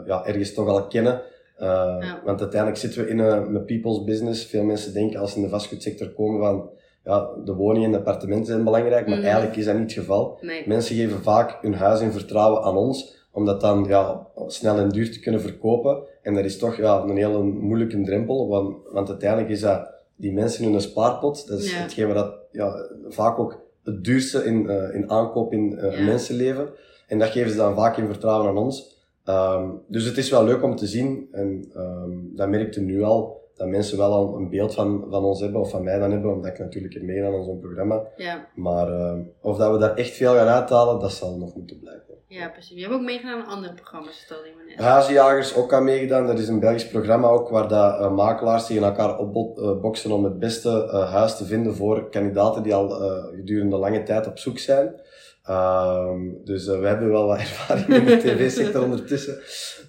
ja, 0.06 0.26
ergens 0.26 0.54
toch 0.54 0.68
al 0.68 0.88
kennen. 0.88 1.22
Ja. 1.58 2.22
Want 2.26 2.42
uiteindelijk 2.42 2.80
zitten 2.80 3.04
we 3.04 3.10
in 3.10 3.20
een, 3.20 3.56
een 3.56 3.66
people's 3.66 4.04
business. 4.04 4.46
Veel 4.46 4.64
mensen 4.64 4.94
denken 4.94 5.20
als 5.20 5.32
ze 5.32 5.38
in 5.38 5.44
de 5.44 5.50
vastgoedsector 5.50 6.10
komen 6.10 6.40
van 6.40 6.70
ja, 7.04 7.30
de 7.46 7.54
woningen 7.54 7.86
en 7.86 7.92
de 7.92 7.98
appartementen 7.98 8.46
zijn 8.46 8.64
belangrijk, 8.64 9.08
maar 9.08 9.18
Mhm. 9.18 9.26
eigenlijk 9.26 9.56
is 9.56 9.66
dat 9.66 9.74
niet 9.78 9.84
het 9.84 9.94
geval. 10.00 10.38
Nee. 10.42 10.64
Mensen 10.68 10.96
geven 10.96 11.22
vaak 11.24 11.58
hun 11.62 11.74
huis 11.74 12.00
in 12.02 12.12
vertrouwen 12.12 12.64
aan 12.64 12.76
ons, 12.78 13.22
om 13.32 13.46
dat 13.46 13.62
dan 13.62 13.86
ja, 13.88 14.28
snel 14.48 14.78
en 14.78 14.90
duur 14.90 15.12
te 15.12 15.20
kunnen 15.20 15.42
verkopen. 15.42 15.98
En 16.22 16.34
dat 16.34 16.44
is 16.46 16.58
toch 16.58 16.76
ja, 16.78 17.02
een 17.02 17.18
hele 17.18 17.44
moeilijke 17.44 18.02
drempel, 18.02 18.48
want, 18.48 18.76
want 18.92 19.10
uiteindelijk 19.10 19.50
is 19.50 19.60
dat 19.62 19.92
die 20.16 20.34
mensen 20.34 20.64
in 20.66 20.72
hun 20.72 20.82
spaarpot, 20.82 21.48
dat 21.48 21.60
is 21.60 21.72
Ja. 21.74 21.78
hetgeen 21.82 22.14
dat, 22.14 22.34
ja, 22.52 22.86
vaak 23.10 23.40
ook 23.40 23.62
het 23.84 24.04
duurste 24.04 24.44
in, 24.46 24.64
uh, 24.64 24.96
in 24.96 25.10
aankoop 25.12 25.54
in 25.54 25.72
uh, 25.72 25.98
Ja. 25.98 26.04
mensenleven. 26.04 26.70
En 27.08 27.20
dat 27.20 27.30
geven 27.30 27.52
ze 27.52 27.58
dan 27.58 27.76
vaak 27.76 27.98
in 27.98 28.06
vertrouwen 28.08 28.50
aan 28.50 28.58
ons. 28.58 28.92
Um, 29.30 29.82
dus 29.88 30.06
het 30.06 30.18
is 30.18 30.30
wel 30.30 30.44
leuk 30.44 30.64
om 30.64 30.76
te 30.76 30.88
zien, 30.88 31.28
en 31.32 31.72
um, 31.78 32.32
dat 32.36 32.50
merkte 32.50 32.82
nu 32.82 33.02
al, 33.04 33.42
dat 33.56 33.68
mensen 33.68 33.98
wel 33.98 34.12
al 34.12 34.36
een 34.36 34.50
beeld 34.50 34.74
van, 34.74 35.06
van 35.10 35.24
ons 35.24 35.40
hebben, 35.40 35.62
of 35.62 35.70
van 35.70 35.84
mij 35.84 36.00
dan 36.00 36.12
hebben, 36.12 36.34
omdat 36.34 36.52
ik 36.52 36.60
natuurlijk 36.60 36.96
er 36.96 37.04
mee 37.04 37.24
aan 37.24 37.44
zo'n 37.44 37.60
programma. 37.60 38.02
Ja. 38.16 38.48
Maar 38.56 38.90
uh, 38.90 39.14
of 39.42 39.58
dat 39.58 39.72
we 39.72 39.78
daar 39.78 39.96
echt 39.96 40.16
veel 40.16 40.34
gaan 40.34 40.48
uithalen, 40.48 41.00
dat 41.00 41.12
zal 41.12 41.38
nog 41.38 41.56
moeten 41.56 41.80
blijken. 41.80 42.14
ja, 42.28 42.50
precies. 42.50 42.76
Je 42.76 42.82
hebt 42.82 42.94
ook 42.94 43.02
meegedaan 43.02 43.42
aan 43.42 43.48
andere 43.48 43.74
programma's, 43.74 44.18
vertelde 44.18 44.48
je 44.48 44.54
me 44.58 44.64
net. 44.70 44.80
Huizenjagers 44.80 45.56
ook 45.56 45.74
aan 45.74 45.84
meegedaan. 45.84 46.28
Dat 46.28 46.40
is 46.40 46.48
een 46.48 46.60
Belgisch 46.60 46.88
programma 46.88 47.28
ook, 47.28 47.50
waar 47.50 47.68
dat, 47.68 48.00
uh, 48.00 48.12
makelaars 48.12 48.66
tegen 48.66 48.84
elkaar 48.84 49.18
opboksen 49.18 50.12
om 50.12 50.24
het 50.24 50.40
beste 50.40 50.70
uh, 50.70 51.12
huis 51.12 51.38
te 51.38 51.46
vinden 51.46 51.76
voor 51.76 52.10
kandidaten 52.10 52.64
die 52.64 52.74
al 52.74 53.02
uh, 53.02 53.24
gedurende 53.36 53.78
lange 53.78 54.04
tijd 54.04 54.28
op 54.28 54.38
zoek 54.38 54.60
zijn. 54.60 55.02
Um, 55.50 56.42
dus 56.44 56.68
uh, 56.68 56.80
we 56.80 56.88
hebben 56.88 57.10
wel 57.10 57.28
wat 57.28 57.38
ervaring 57.48 57.88
in 57.88 58.06
de 58.06 58.18
tv-sector 58.24 58.84
ondertussen. 58.84 59.38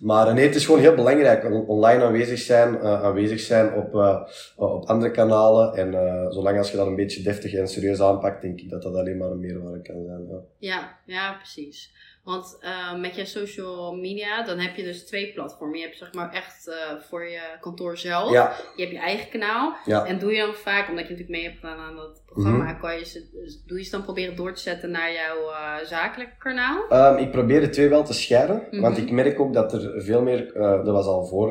Maar 0.04 0.34
nee, 0.34 0.46
het 0.46 0.54
is 0.54 0.64
gewoon 0.64 0.80
heel 0.80 0.94
belangrijk. 0.94 1.44
On 1.44 1.66
online 1.66 2.04
aanwezig 2.04 2.38
zijn, 2.38 2.74
uh, 2.74 3.02
aanwezig 3.02 3.40
zijn 3.40 3.74
op, 3.74 3.94
uh, 3.94 4.20
op 4.56 4.84
andere 4.84 5.10
kanalen. 5.10 5.74
En 5.74 5.92
uh, 5.92 6.30
zolang 6.30 6.58
als 6.58 6.70
je 6.70 6.76
dat 6.76 6.86
een 6.86 6.96
beetje 6.96 7.22
deftig 7.22 7.52
en 7.54 7.68
serieus 7.68 8.00
aanpakt, 8.00 8.42
denk 8.42 8.60
ik 8.60 8.70
dat 8.70 8.82
dat 8.82 8.94
alleen 8.94 9.16
maar 9.16 9.30
een 9.30 9.40
meerwaarde 9.40 9.82
kan 9.82 10.04
zijn. 10.06 10.26
Ja, 10.58 10.98
ja 11.06 11.32
precies. 11.32 11.92
Want 12.24 12.58
uh, 12.60 13.00
met 13.00 13.16
je 13.16 13.24
social 13.24 13.94
media, 13.94 14.42
dan 14.42 14.58
heb 14.58 14.76
je 14.76 14.82
dus 14.82 15.06
twee 15.06 15.32
platformen. 15.32 15.78
Je 15.78 15.84
hebt 15.84 15.96
zeg 15.96 16.12
maar 16.12 16.32
echt 16.32 16.68
uh, 16.68 16.74
voor 17.08 17.24
je 17.24 17.40
kantoor 17.60 17.96
zelf. 17.96 18.32
Ja. 18.32 18.52
Je 18.76 18.82
hebt 18.82 18.94
je 18.94 19.02
eigen 19.02 19.30
kanaal. 19.30 19.74
Ja. 19.84 20.04
En 20.06 20.18
doe 20.18 20.32
je 20.32 20.40
dan 20.40 20.54
vaak, 20.54 20.88
omdat 20.88 21.04
je 21.04 21.10
natuurlijk 21.10 21.38
mee 21.38 21.42
hebt 21.42 21.60
gedaan 21.60 21.78
aan 21.78 21.96
dat 21.96 22.22
programma, 22.26 22.58
mm 22.58 22.66
-hmm. 22.66 22.80
kan 22.80 22.98
je 22.98 23.04
ze, 23.04 23.62
doe 23.66 23.78
je 23.78 23.84
ze 23.84 23.90
dan 23.90 24.02
proberen 24.02 24.36
door 24.36 24.52
te 24.52 24.60
zetten 24.60 24.90
naar 24.90 25.12
jouw 25.12 25.50
uh, 25.50 25.86
zakelijke 25.86 26.36
kanaal? 26.38 27.12
Um, 27.12 27.16
ik 27.16 27.30
probeer 27.30 27.60
de 27.60 27.68
twee 27.68 27.88
wel 27.88 28.04
te 28.04 28.12
scheiden. 28.12 28.66
Mhm. 28.70 28.80
Want 28.80 28.98
ik 28.98 29.10
merk 29.10 29.40
ook 29.40 29.52
dat 29.52 29.72
er 29.72 30.02
veel 30.02 30.22
meer, 30.22 30.52
dat 30.54 30.86
was 30.86 31.06
al 31.06 31.24
voor 31.26 31.46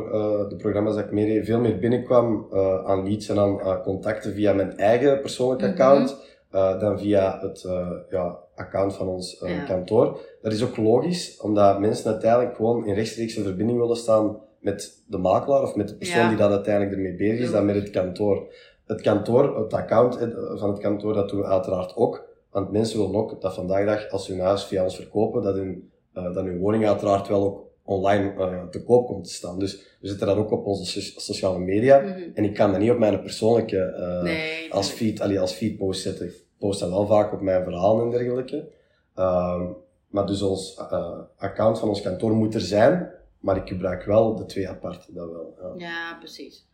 de 0.49 0.55
programma's 0.55 0.95
dat 0.95 1.05
ik 1.05 1.11
meedeed, 1.11 1.45
veel 1.45 1.59
meer 1.59 1.79
binnenkwam 1.79 2.47
aan 2.85 3.03
leads 3.03 3.29
en 3.29 3.39
aan 3.39 3.81
contacten 3.81 4.33
via 4.33 4.53
mijn 4.53 4.77
eigen 4.77 5.21
persoonlijke 5.21 5.65
Mhm. 5.65 5.73
account. 5.73 6.31
Uh, 6.53 6.79
dan 6.79 6.99
via 6.99 7.39
het 7.41 7.63
uh, 7.67 7.89
ja, 8.09 8.39
account 8.55 8.95
van 8.95 9.07
ons 9.07 9.41
uh, 9.41 9.49
Ja. 9.49 9.63
kantoor. 9.63 10.19
Dat 10.41 10.53
is 10.53 10.63
ook 10.63 10.77
logisch, 10.77 11.41
omdat 11.41 11.79
mensen 11.79 12.11
uiteindelijk 12.11 12.55
gewoon 12.55 12.85
in 12.85 12.93
rechtstreekse 12.93 13.43
verbinding 13.43 13.79
willen 13.79 13.95
staan 13.95 14.37
met 14.59 15.03
de 15.07 15.17
makelaar 15.17 15.61
of 15.61 15.75
met 15.75 15.87
de 15.87 15.95
persoon 15.95 16.21
Ja. 16.21 16.27
die 16.27 16.37
dat 16.37 16.51
uiteindelijk 16.51 16.95
ermee 16.95 17.15
bezig 17.15 17.39
is, 17.39 17.51
dan 17.51 17.65
met 17.65 17.75
het 17.75 17.89
kantoor. 17.89 18.47
Het 18.85 19.01
kantoor, 19.01 19.57
het 19.57 19.73
account 19.73 20.17
eh, 20.17 20.27
van 20.55 20.69
het 20.69 20.79
kantoor, 20.79 21.13
dat 21.13 21.29
doen 21.29 21.39
we 21.39 21.45
uiteraard 21.45 21.95
ook. 21.95 22.23
Want 22.51 22.71
mensen 22.71 22.99
willen 22.99 23.15
ook 23.15 23.41
dat 23.41 23.53
vandaag 23.53 23.79
de 23.79 23.85
dag, 23.85 24.09
als 24.09 24.25
ze 24.25 24.31
hun 24.31 24.41
huis 24.41 24.63
via 24.63 24.83
ons 24.83 24.95
verkopen, 24.95 25.41
dat 25.43 25.55
hun, 25.55 25.91
dat 26.13 26.35
hun 26.35 26.59
woning 26.59 26.87
uiteraard 26.87 27.27
wel 27.27 27.45
ook 27.45 27.65
online 27.85 28.33
uh, 28.37 28.67
te 28.67 28.83
koop 28.83 29.05
komt 29.05 29.23
te 29.23 29.33
staan. 29.33 29.59
Dus 29.59 29.97
we 29.99 30.07
zetten 30.07 30.27
dat 30.27 30.37
ook 30.37 30.51
op 30.51 30.65
onze 30.65 31.01
so 31.01 31.19
sociale 31.19 31.59
media. 31.59 31.99
Mhm. 31.99 32.29
En 32.33 32.43
ik 32.43 32.53
kan 32.53 32.71
dat 32.71 32.79
niet 32.79 32.91
op 32.91 32.97
mijn 32.97 33.21
persoonlijke 33.21 33.95
uh, 33.99 34.23
Nee. 34.23 34.73
als 34.73 34.89
feed, 34.89 35.21
allee, 35.21 35.39
als 35.39 35.53
feed 35.53 35.77
post 35.77 36.01
zetten. 36.01 36.25
Ik 36.25 36.43
post 36.59 36.79
dat 36.79 36.89
wel 36.89 37.07
vaak 37.07 37.33
op 37.33 37.41
mijn 37.41 37.63
verhalen 37.63 38.03
en 38.05 38.11
dergelijke. 38.11 38.71
Um, 39.15 39.75
maar 40.07 40.25
dus 40.25 40.41
ons 40.41 40.77
uh, 40.79 41.19
account 41.37 41.79
van 41.79 41.89
ons 41.89 42.01
kantoor 42.01 42.31
moet 42.31 42.53
er 42.53 42.61
zijn, 42.61 43.11
maar 43.39 43.57
ik 43.57 43.67
gebruik 43.67 44.03
wel 44.03 44.35
de 44.35 44.45
twee 44.45 44.69
apart, 44.69 45.15
dat 45.15 45.29
wel. 45.29 45.75
Ja, 45.77 45.87
Ja, 45.87 46.17
precies. 46.17 46.65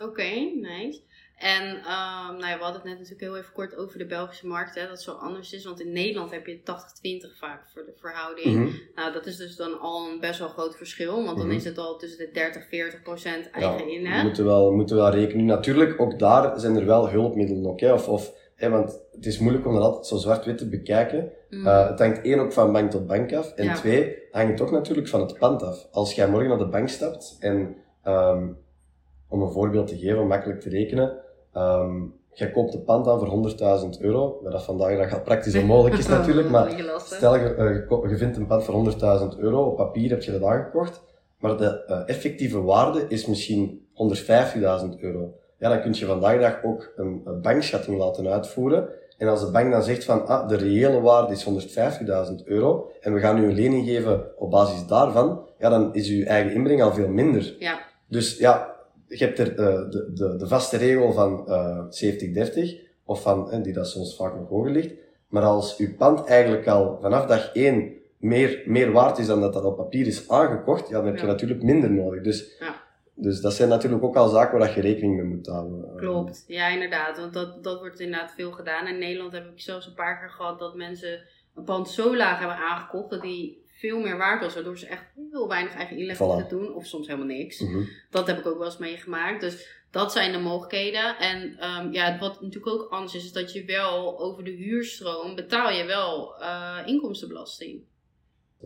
Oké, 0.00 0.30
nice. 0.60 1.00
En 1.42 1.68
um, 1.68 2.36
nou 2.38 2.46
ja, 2.46 2.56
we 2.56 2.62
hadden 2.62 2.80
het 2.80 2.84
net 2.90 2.98
natuurlijk 2.98 3.20
heel 3.20 3.36
even 3.36 3.52
kort 3.52 3.76
over 3.76 3.98
de 3.98 4.06
Belgische 4.06 4.46
markt, 4.46 4.74
hè, 4.74 4.80
dat 4.80 4.90
het 4.90 5.00
zo 5.02 5.12
anders 5.12 5.52
is. 5.52 5.64
Want 5.64 5.80
in 5.80 5.92
Nederland 5.92 6.30
heb 6.30 6.46
je 6.46 6.60
80-20 6.62 7.38
vaak 7.38 7.70
voor 7.72 7.84
de 7.84 7.92
verhouding. 7.96 8.56
Mhm. 8.56 8.74
Nou, 8.94 9.12
dat 9.12 9.26
is 9.26 9.36
dus 9.36 9.56
dan 9.56 9.80
al 9.80 10.08
een 10.10 10.20
best 10.20 10.38
wel 10.38 10.48
groot 10.48 10.76
verschil. 10.76 11.24
Want 11.24 11.38
dan 11.38 11.46
Mhm. 11.46 11.56
is 11.56 11.64
het 11.64 11.78
al 11.78 11.98
tussen 11.98 12.18
de 12.18 12.30
30-40% 12.32 13.50
eigen 13.52 13.88
Ja, 13.88 13.94
in, 13.94 14.02
we 14.16 14.22
moeten 14.22 14.44
wel, 14.44 14.68
we 14.68 14.74
moeten 14.76 14.96
wel 14.96 15.10
rekenen. 15.10 15.44
Natuurlijk, 15.44 16.00
ook 16.00 16.18
daar 16.18 16.60
zijn 16.60 16.76
er 16.76 16.86
wel 16.86 17.08
hulpmiddelen 17.10 17.66
ook, 17.70 17.80
hè, 17.80 17.92
of, 17.92 18.08
of 18.08 18.40
Hè, 18.56 18.70
want 18.70 19.00
het 19.12 19.26
is 19.26 19.38
moeilijk 19.38 19.66
om 19.66 19.74
dat 19.74 19.82
altijd 19.82 20.06
zo 20.06 20.16
zwart-wit 20.16 20.58
te 20.58 20.68
bekijken. 20.68 21.32
Mm. 21.50 21.66
Eh, 21.66 21.88
het 21.88 21.98
hangt 21.98 22.20
één 22.24 22.38
ook 22.38 22.52
van 22.52 22.72
bank 22.72 22.90
tot 22.90 23.06
bank 23.06 23.32
af. 23.32 23.52
En 23.54 23.64
Ja. 23.64 23.74
twee, 23.74 24.18
hangt 24.30 24.50
het 24.50 24.60
ook 24.60 24.70
natuurlijk 24.70 25.08
van 25.08 25.20
het 25.20 25.38
pand 25.38 25.62
af. 25.62 25.88
Als 25.92 26.14
jij 26.14 26.28
morgen 26.28 26.48
naar 26.48 26.58
de 26.58 26.68
bank 26.68 26.88
stapt 26.88 27.36
en, 27.40 27.76
ehm, 28.02 28.48
om 29.28 29.42
een 29.42 29.50
voorbeeld 29.50 29.86
te 29.86 29.98
geven, 29.98 30.18
om 30.18 30.26
makkelijk 30.26 30.60
te 30.60 30.68
rekenen, 30.68 31.21
ehm, 31.52 32.00
jij 32.32 32.50
koopt 32.50 32.74
een 32.74 32.84
pand 32.84 33.08
aan 33.08 33.18
voor 33.18 33.28
100.000 33.28 34.00
euro, 34.00 34.40
wat 34.42 34.52
dat 34.52 34.62
vandaag 34.62 34.90
de 34.90 34.96
dag 34.96 35.22
praktisch 35.22 35.56
onmogelijk 35.56 35.98
is 35.98 36.08
natuurlijk, 36.18 36.48
maar. 36.50 36.70
Stel, 37.04 37.36
je, 37.36 37.54
eh, 37.54 38.00
je 38.00 38.08
je 38.08 38.16
vindt 38.16 38.36
een 38.36 38.46
pand 38.46 38.64
voor 38.64 38.74
100.000 38.74 39.38
euro, 39.38 39.64
op 39.64 39.76
papier 39.76 40.10
heb 40.10 40.22
je 40.22 40.32
dat 40.32 40.42
aangekocht, 40.42 41.02
maar 41.38 41.56
de 41.56 41.84
eh, 41.84 42.02
effectieve 42.06 42.62
waarde 42.62 43.04
is 43.08 43.26
misschien 43.26 43.86
150.000 43.94 44.98
euro. 45.00 45.34
Ja, 45.58 45.68
dan 45.68 45.80
kun 45.80 45.94
je 45.94 46.06
vandaag 46.06 46.32
de 46.32 46.38
dag 46.38 46.64
ook 46.64 46.92
een, 46.96 47.20
een 47.24 47.40
bankschatting 47.40 47.98
laten 47.98 48.28
uitvoeren. 48.28 48.88
En 49.18 49.28
als 49.28 49.40
de 49.44 49.50
bank 49.50 49.72
dan 49.72 49.82
zegt 49.82 50.04
van, 50.04 50.26
ah, 50.26 50.48
de 50.48 50.56
reële 50.56 51.00
waarde 51.00 51.32
is 51.32 51.44
150.000 51.44 52.44
euro, 52.44 52.90
en 53.00 53.14
we 53.14 53.20
gaan 53.20 53.38
u 53.38 53.44
een 53.44 53.54
lening 53.54 53.86
geven 53.86 54.24
op 54.36 54.50
basis 54.50 54.86
daarvan, 54.86 55.48
ja, 55.58 55.68
dan 55.68 55.94
is 55.94 56.08
uw 56.08 56.24
eigen 56.24 56.52
inbreng 56.52 56.82
al 56.82 56.92
veel 56.92 57.08
minder. 57.08 57.56
Ja, 57.58 57.78
Dus 58.08 58.38
ja, 58.38 58.71
je 59.18 59.24
hebt 59.24 59.38
er 59.38 59.48
eh, 59.58 59.90
de, 59.90 60.10
de, 60.14 60.36
de 60.36 60.46
vaste 60.48 60.76
regel 60.76 61.12
van 61.12 61.48
eh 61.48 61.78
70-30, 62.74 62.80
of 63.04 63.22
van, 63.22 63.50
eh, 63.50 63.62
die 63.62 63.72
dat 63.72 63.88
soms 63.88 64.16
vaak 64.16 64.34
nog 64.34 64.48
hoger 64.48 64.70
ligt. 64.70 64.94
Maar 65.28 65.42
als 65.42 65.76
uw 65.76 65.96
pand 65.96 66.24
eigenlijk 66.26 66.66
al 66.68 66.98
vanaf 67.00 67.26
dag 67.26 67.50
1 67.54 67.92
meer, 68.18 68.62
meer 68.66 68.92
waard 68.92 69.18
is 69.18 69.26
dan 69.26 69.40
dat 69.40 69.52
dat 69.52 69.64
op 69.64 69.76
papier 69.76 70.06
is 70.06 70.28
aangekocht, 70.28 70.88
ja, 70.88 70.96
dan 70.96 71.06
heb 71.06 71.14
je 71.16 71.20
Ja. 71.26 71.26
natuurlijk 71.26 71.62
minder 71.62 71.90
nodig. 71.90 72.22
Dus, 72.22 72.56
Ja. 72.60 72.74
dus 73.14 73.40
dat 73.40 73.52
zijn 73.52 73.68
natuurlijk 73.68 74.02
ook 74.04 74.16
al 74.16 74.28
zaken 74.28 74.58
waar 74.58 74.66
dat 74.66 74.76
je 74.76 74.80
rekening 74.82 75.16
mee 75.16 75.24
moet 75.24 75.46
houden. 75.46 75.96
Klopt. 75.96 76.44
Ja, 76.46 76.68
inderdaad. 76.68 77.18
Want 77.18 77.32
dat, 77.32 77.64
dat 77.64 77.78
wordt 77.80 78.00
inderdaad 78.00 78.32
veel 78.32 78.52
gedaan. 78.52 78.86
In 78.86 78.98
Nederland 78.98 79.32
heb 79.32 79.44
ik 79.46 79.60
zelfs 79.60 79.86
een 79.86 79.94
paar 79.94 80.18
keer 80.18 80.30
gehad 80.30 80.58
dat 80.58 80.74
mensen 80.76 81.20
een 81.54 81.64
pand 81.64 81.88
zo 81.90 82.16
laag 82.16 82.38
hebben 82.38 82.56
aangekocht 82.56 83.10
dat 83.10 83.22
die 83.22 83.61
veel 83.82 83.98
meer 84.00 84.16
waard 84.16 84.42
was. 84.42 84.54
Waardoor 84.54 84.78
ze 84.78 84.86
echt 84.86 85.04
heel 85.30 85.48
weinig 85.48 85.74
eigen 85.74 85.96
inleg 85.96 86.16
Voilà. 86.16 86.48
te 86.48 86.56
doen. 86.56 86.74
Of 86.74 86.86
soms 86.86 87.06
helemaal 87.06 87.26
niks. 87.36 87.60
mhm. 87.60 87.82
Dat 88.10 88.26
heb 88.26 88.38
ik 88.38 88.46
ook 88.46 88.58
wel 88.58 88.66
eens 88.66 88.78
meegemaakt. 88.78 89.40
Dus 89.40 89.66
dat 89.90 90.12
zijn 90.12 90.32
de 90.32 90.38
mogelijkheden. 90.38 91.18
En 91.18 91.56
ehm, 91.58 91.92
ja, 91.92 92.18
wat 92.18 92.40
natuurlijk 92.40 92.72
ook 92.72 92.90
anders 92.90 93.14
is, 93.14 93.24
is 93.24 93.32
dat 93.32 93.52
je 93.52 93.64
wel 93.64 94.18
over 94.20 94.44
de 94.44 94.50
huurstroom 94.50 95.34
betaal 95.34 95.70
je 95.70 95.84
wel 95.84 96.36
eh, 96.40 96.78
inkomstenbelasting. 96.86 97.82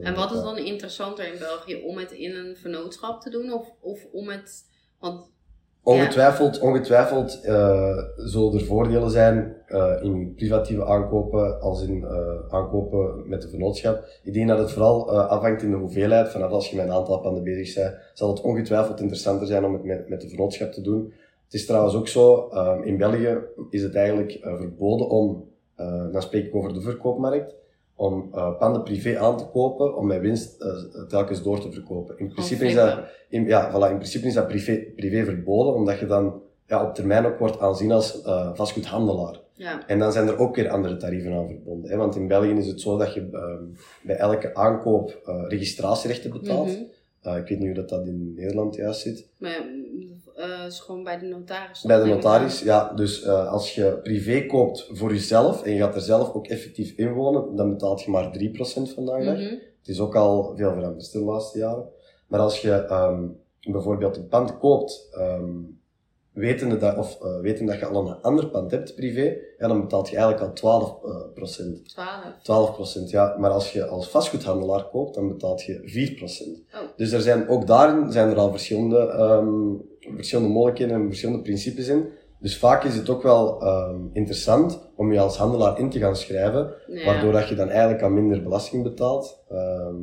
En 0.00 0.14
wat 0.14 0.32
is 0.32 0.40
dan 0.42 0.58
interessanter 0.58 1.32
in 1.32 1.38
België? 1.38 1.74
Om 1.74 1.98
het 1.98 2.10
in 2.10 2.34
een 2.34 2.56
vernootschap 2.56 3.20
te 3.20 3.30
doen 3.30 3.52
of, 3.52 3.68
of 3.80 4.04
om 4.12 4.28
het. 4.28 4.64
Want 4.98 5.30
Ongetwijfeld, 5.86 6.60
ongetwijfeld 6.60 7.40
eh, 7.40 7.98
zullen 8.16 8.52
er 8.52 8.64
voordelen 8.64 9.10
zijn 9.10 9.56
eh, 9.66 9.92
in 10.02 10.34
privatieve 10.34 10.84
aankopen 10.86 11.60
als 11.60 11.82
in 11.82 12.04
eh, 12.04 12.54
aankopen 12.54 13.28
met 13.28 13.42
de 13.42 13.48
vennootschap. 13.48 14.04
Ik 14.22 14.32
denk 14.32 14.48
dat 14.48 14.58
het 14.58 14.72
vooral 14.72 15.10
afhangt 15.10 15.62
in 15.62 15.70
de 15.70 15.76
hoeveelheid. 15.76 16.28
Vanaf 16.28 16.50
als 16.50 16.70
je 16.70 16.76
met 16.76 16.84
een 16.86 16.92
aantal 16.92 17.20
panden 17.20 17.44
bezig 17.44 17.74
bent, 17.74 17.96
zal 18.14 18.28
het 18.28 18.40
ongetwijfeld 18.40 19.00
interessanter 19.00 19.46
zijn 19.46 19.64
om 19.64 19.72
het 19.72 19.84
met, 19.84 20.08
met 20.08 20.20
de 20.20 20.28
vennootschap 20.28 20.72
te 20.72 20.80
doen. 20.80 21.12
Het 21.44 21.54
is 21.54 21.66
trouwens 21.66 21.94
ook 21.94 22.08
zo, 22.08 22.48
in 22.84 22.96
België 22.96 23.38
is 23.70 23.82
het 23.82 23.94
eigenlijk 23.94 24.38
verboden 24.42 25.08
om, 25.08 25.44
dan 26.12 26.22
spreek 26.22 26.46
ik 26.46 26.54
over 26.54 26.74
de 26.74 26.80
verkoopmarkt, 26.80 27.54
om 27.96 28.28
eh, 28.32 28.58
panden 28.58 28.82
privé 28.82 29.18
aan 29.18 29.38
te 29.38 29.44
kopen 29.44 29.96
om 29.96 30.06
met 30.06 30.20
winst 30.20 30.62
eh, 30.62 31.02
telkens 31.08 31.42
door 31.42 31.60
te 31.60 31.72
verkopen. 31.72 32.18
In 32.18 32.28
principe 32.28 32.66
is 32.66 32.74
dat 32.74 32.98
in, 33.28 33.46
ja, 33.46 33.70
voilà, 33.70 33.90
in 33.90 33.96
principe 33.96 34.26
is 34.26 34.34
dat 34.34 34.48
privé, 34.48 34.76
privé 34.96 35.24
verboden, 35.24 35.74
omdat 35.74 35.98
je 35.98 36.06
dan 36.06 36.42
ja, 36.66 36.84
op 36.84 36.94
termijn 36.94 37.26
ook 37.26 37.38
wordt 37.38 37.60
aanzien 37.60 37.92
als 37.92 38.22
eh, 38.22 38.50
vastgoedhandelaar. 38.54 39.40
ja, 39.52 39.86
En 39.86 39.98
dan 39.98 40.12
zijn 40.12 40.28
er 40.28 40.38
ook 40.38 40.56
weer 40.56 40.68
andere 40.68 40.96
tarieven 40.96 41.32
aan 41.32 41.46
verbonden. 41.46 41.90
Hè? 41.90 41.96
Want 41.96 42.16
in 42.16 42.28
België 42.28 42.50
is 42.50 42.66
het 42.66 42.80
zo 42.80 42.96
dat 42.96 43.14
je 43.14 43.28
ehm, 43.32 43.64
bij 44.02 44.16
elke 44.16 44.54
aankoop 44.54 45.20
registratierechten 45.48 46.30
betaalt. 46.30 46.68
Mhm. 46.68 47.36
Ik 47.36 47.48
weet 47.48 47.58
niet 47.58 47.66
hoe 47.66 47.74
dat, 47.74 47.88
dat 47.88 48.06
in 48.06 48.34
Nederland 48.34 48.74
juist 48.74 49.00
zit. 49.00 49.26
Maar 49.38 49.64
eh, 50.36 50.66
is 50.66 50.80
gewoon 50.80 51.04
bij 51.04 51.18
de 51.18 51.26
notaris. 51.26 51.82
Bij 51.82 51.98
de 51.98 52.04
notaris, 52.04 52.60
ja. 52.60 52.92
Dus 52.94 53.22
eh, 53.22 53.52
als 53.52 53.74
je 53.74 53.98
privé 54.02 54.46
koopt 54.46 54.88
voor 54.92 55.12
jezelf 55.12 55.62
en 55.62 55.72
je 55.72 55.78
gaat 55.78 55.94
er 55.94 56.00
zelf 56.00 56.34
ook 56.34 56.46
effectief 56.46 56.92
in 56.96 57.12
wonen, 57.12 57.56
dan 57.56 57.70
betaalt 57.70 58.02
je 58.02 58.10
maar 58.10 58.30
3% 58.30 58.94
vandaag. 58.94 59.22
Mhm. 59.22 59.40
Het 59.78 59.94
is 59.94 60.00
ook 60.00 60.14
al 60.14 60.56
veel 60.56 60.72
veranderd 60.72 61.12
de 61.12 61.18
laatste 61.18 61.58
jaren. 61.58 61.88
Maar 62.26 62.40
als 62.40 62.60
je 62.60 62.72
ehm, 62.72 63.26
bijvoorbeeld 63.60 64.16
een 64.16 64.28
pand 64.28 64.58
koopt, 64.58 65.08
ehm 65.12 65.74
wetende 66.36 66.76
dat, 66.76 66.96
of, 66.96 67.18
wetende 67.40 67.72
dat 67.72 67.80
je 67.80 67.86
al 67.86 68.08
een 68.08 68.22
ander 68.22 68.46
pand 68.46 68.70
hebt, 68.70 68.94
privé, 68.94 69.36
ja, 69.58 69.68
dan 69.68 69.80
betaalt 69.80 70.08
je 70.08 70.16
eigenlijk 70.16 70.46
al 70.46 70.52
12 70.52 71.04
eh, 71.04 71.16
procent. 71.34 71.88
12. 71.88 72.08
12 72.42 72.72
procent, 72.72 73.10
ja. 73.10 73.36
Maar 73.38 73.50
als 73.50 73.72
je 73.72 73.86
als 73.86 74.08
vastgoedhandelaar 74.08 74.88
koopt, 74.88 75.14
dan 75.14 75.28
betaalt 75.28 75.62
je 75.62 75.80
4 75.84 76.14
procent. 76.14 76.58
Oh. 76.74 76.80
Dus 76.96 77.12
er 77.12 77.20
zijn, 77.20 77.48
ook 77.48 77.66
daarin 77.66 78.12
zijn 78.12 78.30
er 78.30 78.36
al 78.36 78.50
verschillende, 78.50 78.98
ehm, 78.98 79.72
verschillende 80.14 80.50
mogelijkheden 80.52 80.94
en 80.94 81.06
verschillende 81.06 81.42
principes 81.42 81.88
in. 81.88 82.04
Dus 82.40 82.58
vaak 82.58 82.84
is 82.84 82.94
het 82.96 83.08
ook 83.08 83.22
wel 83.22 83.60
ehm, 83.62 84.00
interessant 84.12 84.88
om 84.96 85.12
je 85.12 85.18
als 85.18 85.36
handelaar 85.36 85.78
in 85.78 85.90
te 85.90 85.98
gaan 85.98 86.16
schrijven, 86.16 86.74
Ja. 86.86 87.04
waardoor 87.04 87.32
dat 87.32 87.48
je 87.48 87.54
dan 87.54 87.68
eigenlijk 87.68 88.02
al 88.02 88.10
minder 88.10 88.42
belasting 88.42 88.82
betaalt. 88.82 89.44
Ehm, 89.50 89.94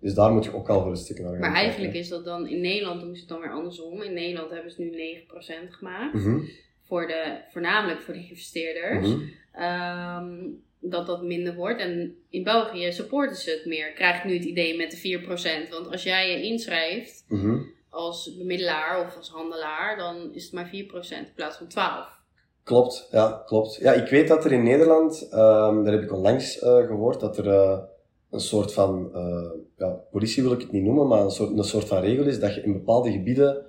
dus 0.00 0.14
daar 0.14 0.32
moet 0.32 0.44
je 0.44 0.54
ook 0.54 0.68
al 0.68 0.80
voor 0.82 0.90
een 0.90 0.96
stuk 0.96 1.18
naar 1.18 1.30
gaan 1.30 1.40
Maar 1.40 1.50
kijken. 1.52 1.64
eigenlijk 1.66 1.94
is 1.94 2.08
dat 2.08 2.24
dan 2.24 2.48
in 2.48 2.60
Nederland, 2.60 3.00
doen 3.00 3.14
ze 3.14 3.20
het 3.20 3.28
dan 3.28 3.40
weer 3.40 3.50
andersom. 3.52 4.02
In 4.02 4.12
Nederland 4.12 4.50
hebben 4.50 4.70
ze 4.70 4.82
nu 4.82 4.90
9% 4.90 5.74
gemaakt. 5.74 6.14
Mhm, 6.14 6.38
Voor 6.82 7.06
de, 7.06 7.38
voornamelijk 7.52 8.00
voor 8.00 8.14
de 8.14 8.26
investeerders. 8.28 9.08
mhm. 9.08 9.20
Ehm, 9.52 10.32
dat 10.80 11.06
dat 11.06 11.22
minder 11.22 11.54
wordt. 11.54 11.80
En 11.80 12.16
in 12.30 12.42
België 12.44 12.92
supporten 12.92 13.36
ze 13.36 13.50
het 13.50 13.64
meer. 13.66 13.92
Krijg 13.92 14.16
ik 14.18 14.24
nu 14.24 14.34
het 14.34 14.44
idee 14.44 14.76
met 14.76 14.90
de 14.90 14.96
4%. 14.96 15.68
Want 15.70 15.90
als 15.90 16.02
jij 16.02 16.30
je 16.30 16.42
inschrijft 16.42 17.24
mhm. 17.28 17.58
Als 17.94 18.36
bemiddelaar 18.36 19.06
of 19.06 19.16
als 19.16 19.28
handelaar, 19.28 19.96
dan 19.96 20.30
is 20.32 20.44
het 20.44 20.52
maar 20.52 20.66
4% 20.66 20.70
in 20.72 21.34
plaats 21.34 21.56
van 21.56 21.66
12%. 21.66 22.22
Klopt, 22.64 23.08
ja, 23.10 23.42
klopt. 23.46 23.74
Ja, 23.74 23.92
ik 23.92 24.08
weet 24.08 24.28
dat 24.28 24.44
er 24.44 24.52
in 24.52 24.62
Nederland, 24.62 25.28
ehm 25.30 25.84
daar 25.84 25.92
heb 25.92 26.02
ik 26.02 26.12
onlangs 26.12 26.58
eh, 26.58 26.86
gehoord, 26.86 27.20
dat 27.20 27.38
er 27.38 27.48
eh, 27.48 27.78
een 28.30 28.40
soort 28.40 28.72
van, 28.72 29.14
eh, 29.14 29.50
ja, 29.76 29.88
politie 29.88 30.42
wil 30.42 30.52
ik 30.52 30.60
het 30.60 30.72
niet 30.72 30.82
noemen, 30.82 31.06
maar 31.06 31.20
een 31.20 31.30
soort, 31.30 31.58
een 31.58 31.64
soort 31.64 31.88
van 31.88 32.00
regel 32.00 32.24
is 32.24 32.40
dat 32.40 32.54
je 32.54 32.62
in 32.62 32.72
bepaalde 32.72 33.12
gebieden 33.12 33.66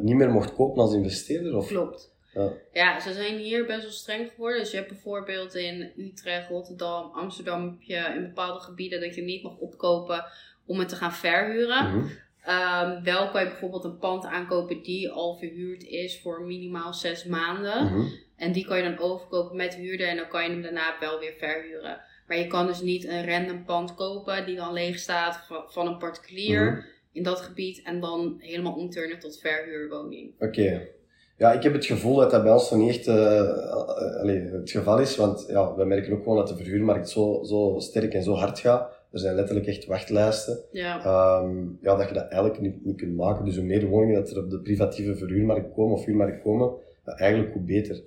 niet 0.00 0.16
meer 0.16 0.30
mocht 0.30 0.54
kopen 0.54 0.82
als 0.82 0.94
investeerder. 0.94 1.56
Of, 1.56 1.66
Klopt. 1.66 2.12
Ja. 2.34 2.52
Ja, 2.72 3.00
ze 3.00 3.12
zijn 3.12 3.38
hier 3.38 3.66
best 3.66 3.82
wel 3.82 3.90
streng 3.90 4.30
geworden. 4.30 4.60
Dus 4.60 4.70
je 4.70 4.76
hebt 4.76 4.88
bijvoorbeeld 4.88 5.54
in 5.54 5.92
Utrecht, 5.96 6.48
Rotterdam, 6.48 7.10
Amsterdam 7.12 7.64
heb 7.64 7.82
je 7.82 8.12
in 8.16 8.22
bepaalde 8.22 8.60
gebieden 8.60 9.00
dat 9.00 9.14
je 9.14 9.22
niet 9.22 9.42
mag 9.42 9.56
opkopen 9.56 10.24
om 10.66 10.78
het 10.78 10.88
te 10.88 10.96
gaan 10.96 11.12
verhuren. 11.12 11.96
Mhm, 11.96 12.06
Ehm, 12.44 13.02
wel 13.02 13.30
kan 13.30 13.42
je 13.42 13.48
bijvoorbeeld 13.48 13.84
een 13.84 13.98
pand 13.98 14.24
aankopen 14.24 14.82
die 14.82 15.10
al 15.10 15.36
verhuurd 15.36 15.84
is 15.84 16.20
voor 16.20 16.42
minimaal 16.42 16.94
zes 16.94 17.24
maanden. 17.24 17.84
mhm. 17.84 18.06
En 18.36 18.52
die 18.52 18.64
kan 18.66 18.76
je 18.76 18.82
dan 18.82 18.98
overkopen 18.98 19.56
met 19.56 19.72
de 19.72 19.78
huurder 19.78 20.08
en 20.08 20.16
dan 20.16 20.28
kan 20.28 20.42
je 20.44 20.50
hem 20.50 20.62
daarna 20.62 20.96
wel 21.00 21.18
weer 21.18 21.34
verhuren. 21.38 22.00
Maar 22.26 22.38
je 22.38 22.46
kan 22.46 22.66
dus 22.66 22.80
niet 22.80 23.04
een 23.08 23.26
random 23.30 23.64
pand 23.64 23.94
kopen 23.94 24.46
die 24.46 24.56
dan 24.56 24.72
leeg 24.72 24.98
staat 24.98 25.46
van, 25.68 25.86
een 25.86 25.98
particulier 25.98 26.70
Mhm. 26.72 26.80
in 27.12 27.22
dat 27.22 27.40
gebied 27.40 27.82
en 27.84 28.00
dan 28.00 28.36
helemaal 28.38 28.72
omturnen 28.74 29.18
tot 29.18 29.38
verhuurwoning. 29.40 30.34
Oké. 30.38 30.88
Ja, 31.36 31.52
ik 31.52 31.62
heb 31.62 31.72
het 31.72 31.86
gevoel 31.86 32.16
dat 32.16 32.30
dat 32.30 32.42
bij 32.42 32.52
ons 32.52 32.70
nog 32.70 32.80
niet 32.80 32.88
echt 32.96 33.06
eh, 33.06 33.38
eh, 33.38 34.52
het 34.52 34.70
geval 34.70 34.98
is, 34.98 35.16
want 35.16 35.44
ja, 35.48 35.74
we 35.74 35.84
merken 35.84 36.12
ook 36.12 36.22
gewoon 36.22 36.36
dat 36.36 36.48
de 36.48 36.56
verhuurmarkt 36.56 37.08
zo, 37.08 37.42
zo 37.44 37.74
sterk 37.78 38.14
en 38.14 38.22
zo 38.22 38.34
hard 38.34 38.58
gaat. 38.58 38.99
Er 39.12 39.18
zijn 39.18 39.34
letterlijk 39.34 39.66
echt 39.66 39.86
wachtlijsten. 39.86 40.58
Ja, 40.72 41.04
Ehm, 41.04 41.58
ja, 41.80 41.96
dat 41.96 42.08
je 42.08 42.14
dat 42.14 42.28
eigenlijk 42.28 42.60
niet, 42.60 42.84
niet 42.84 42.96
kunt 42.96 43.16
maken. 43.16 43.44
Dus 43.44 43.56
hoe 43.56 43.64
meer 43.64 43.86
woningen 43.86 44.14
dat 44.14 44.30
er 44.30 44.42
op 44.42 44.50
de 44.50 44.60
privatieve 44.60 45.16
verhuurmarkt 45.16 45.74
komen 45.74 45.96
of 45.96 46.04
huurmarkt 46.04 46.42
komen, 46.42 46.72
eigenlijk 47.04 47.52
hoe 47.52 47.62
beter. 47.62 48.02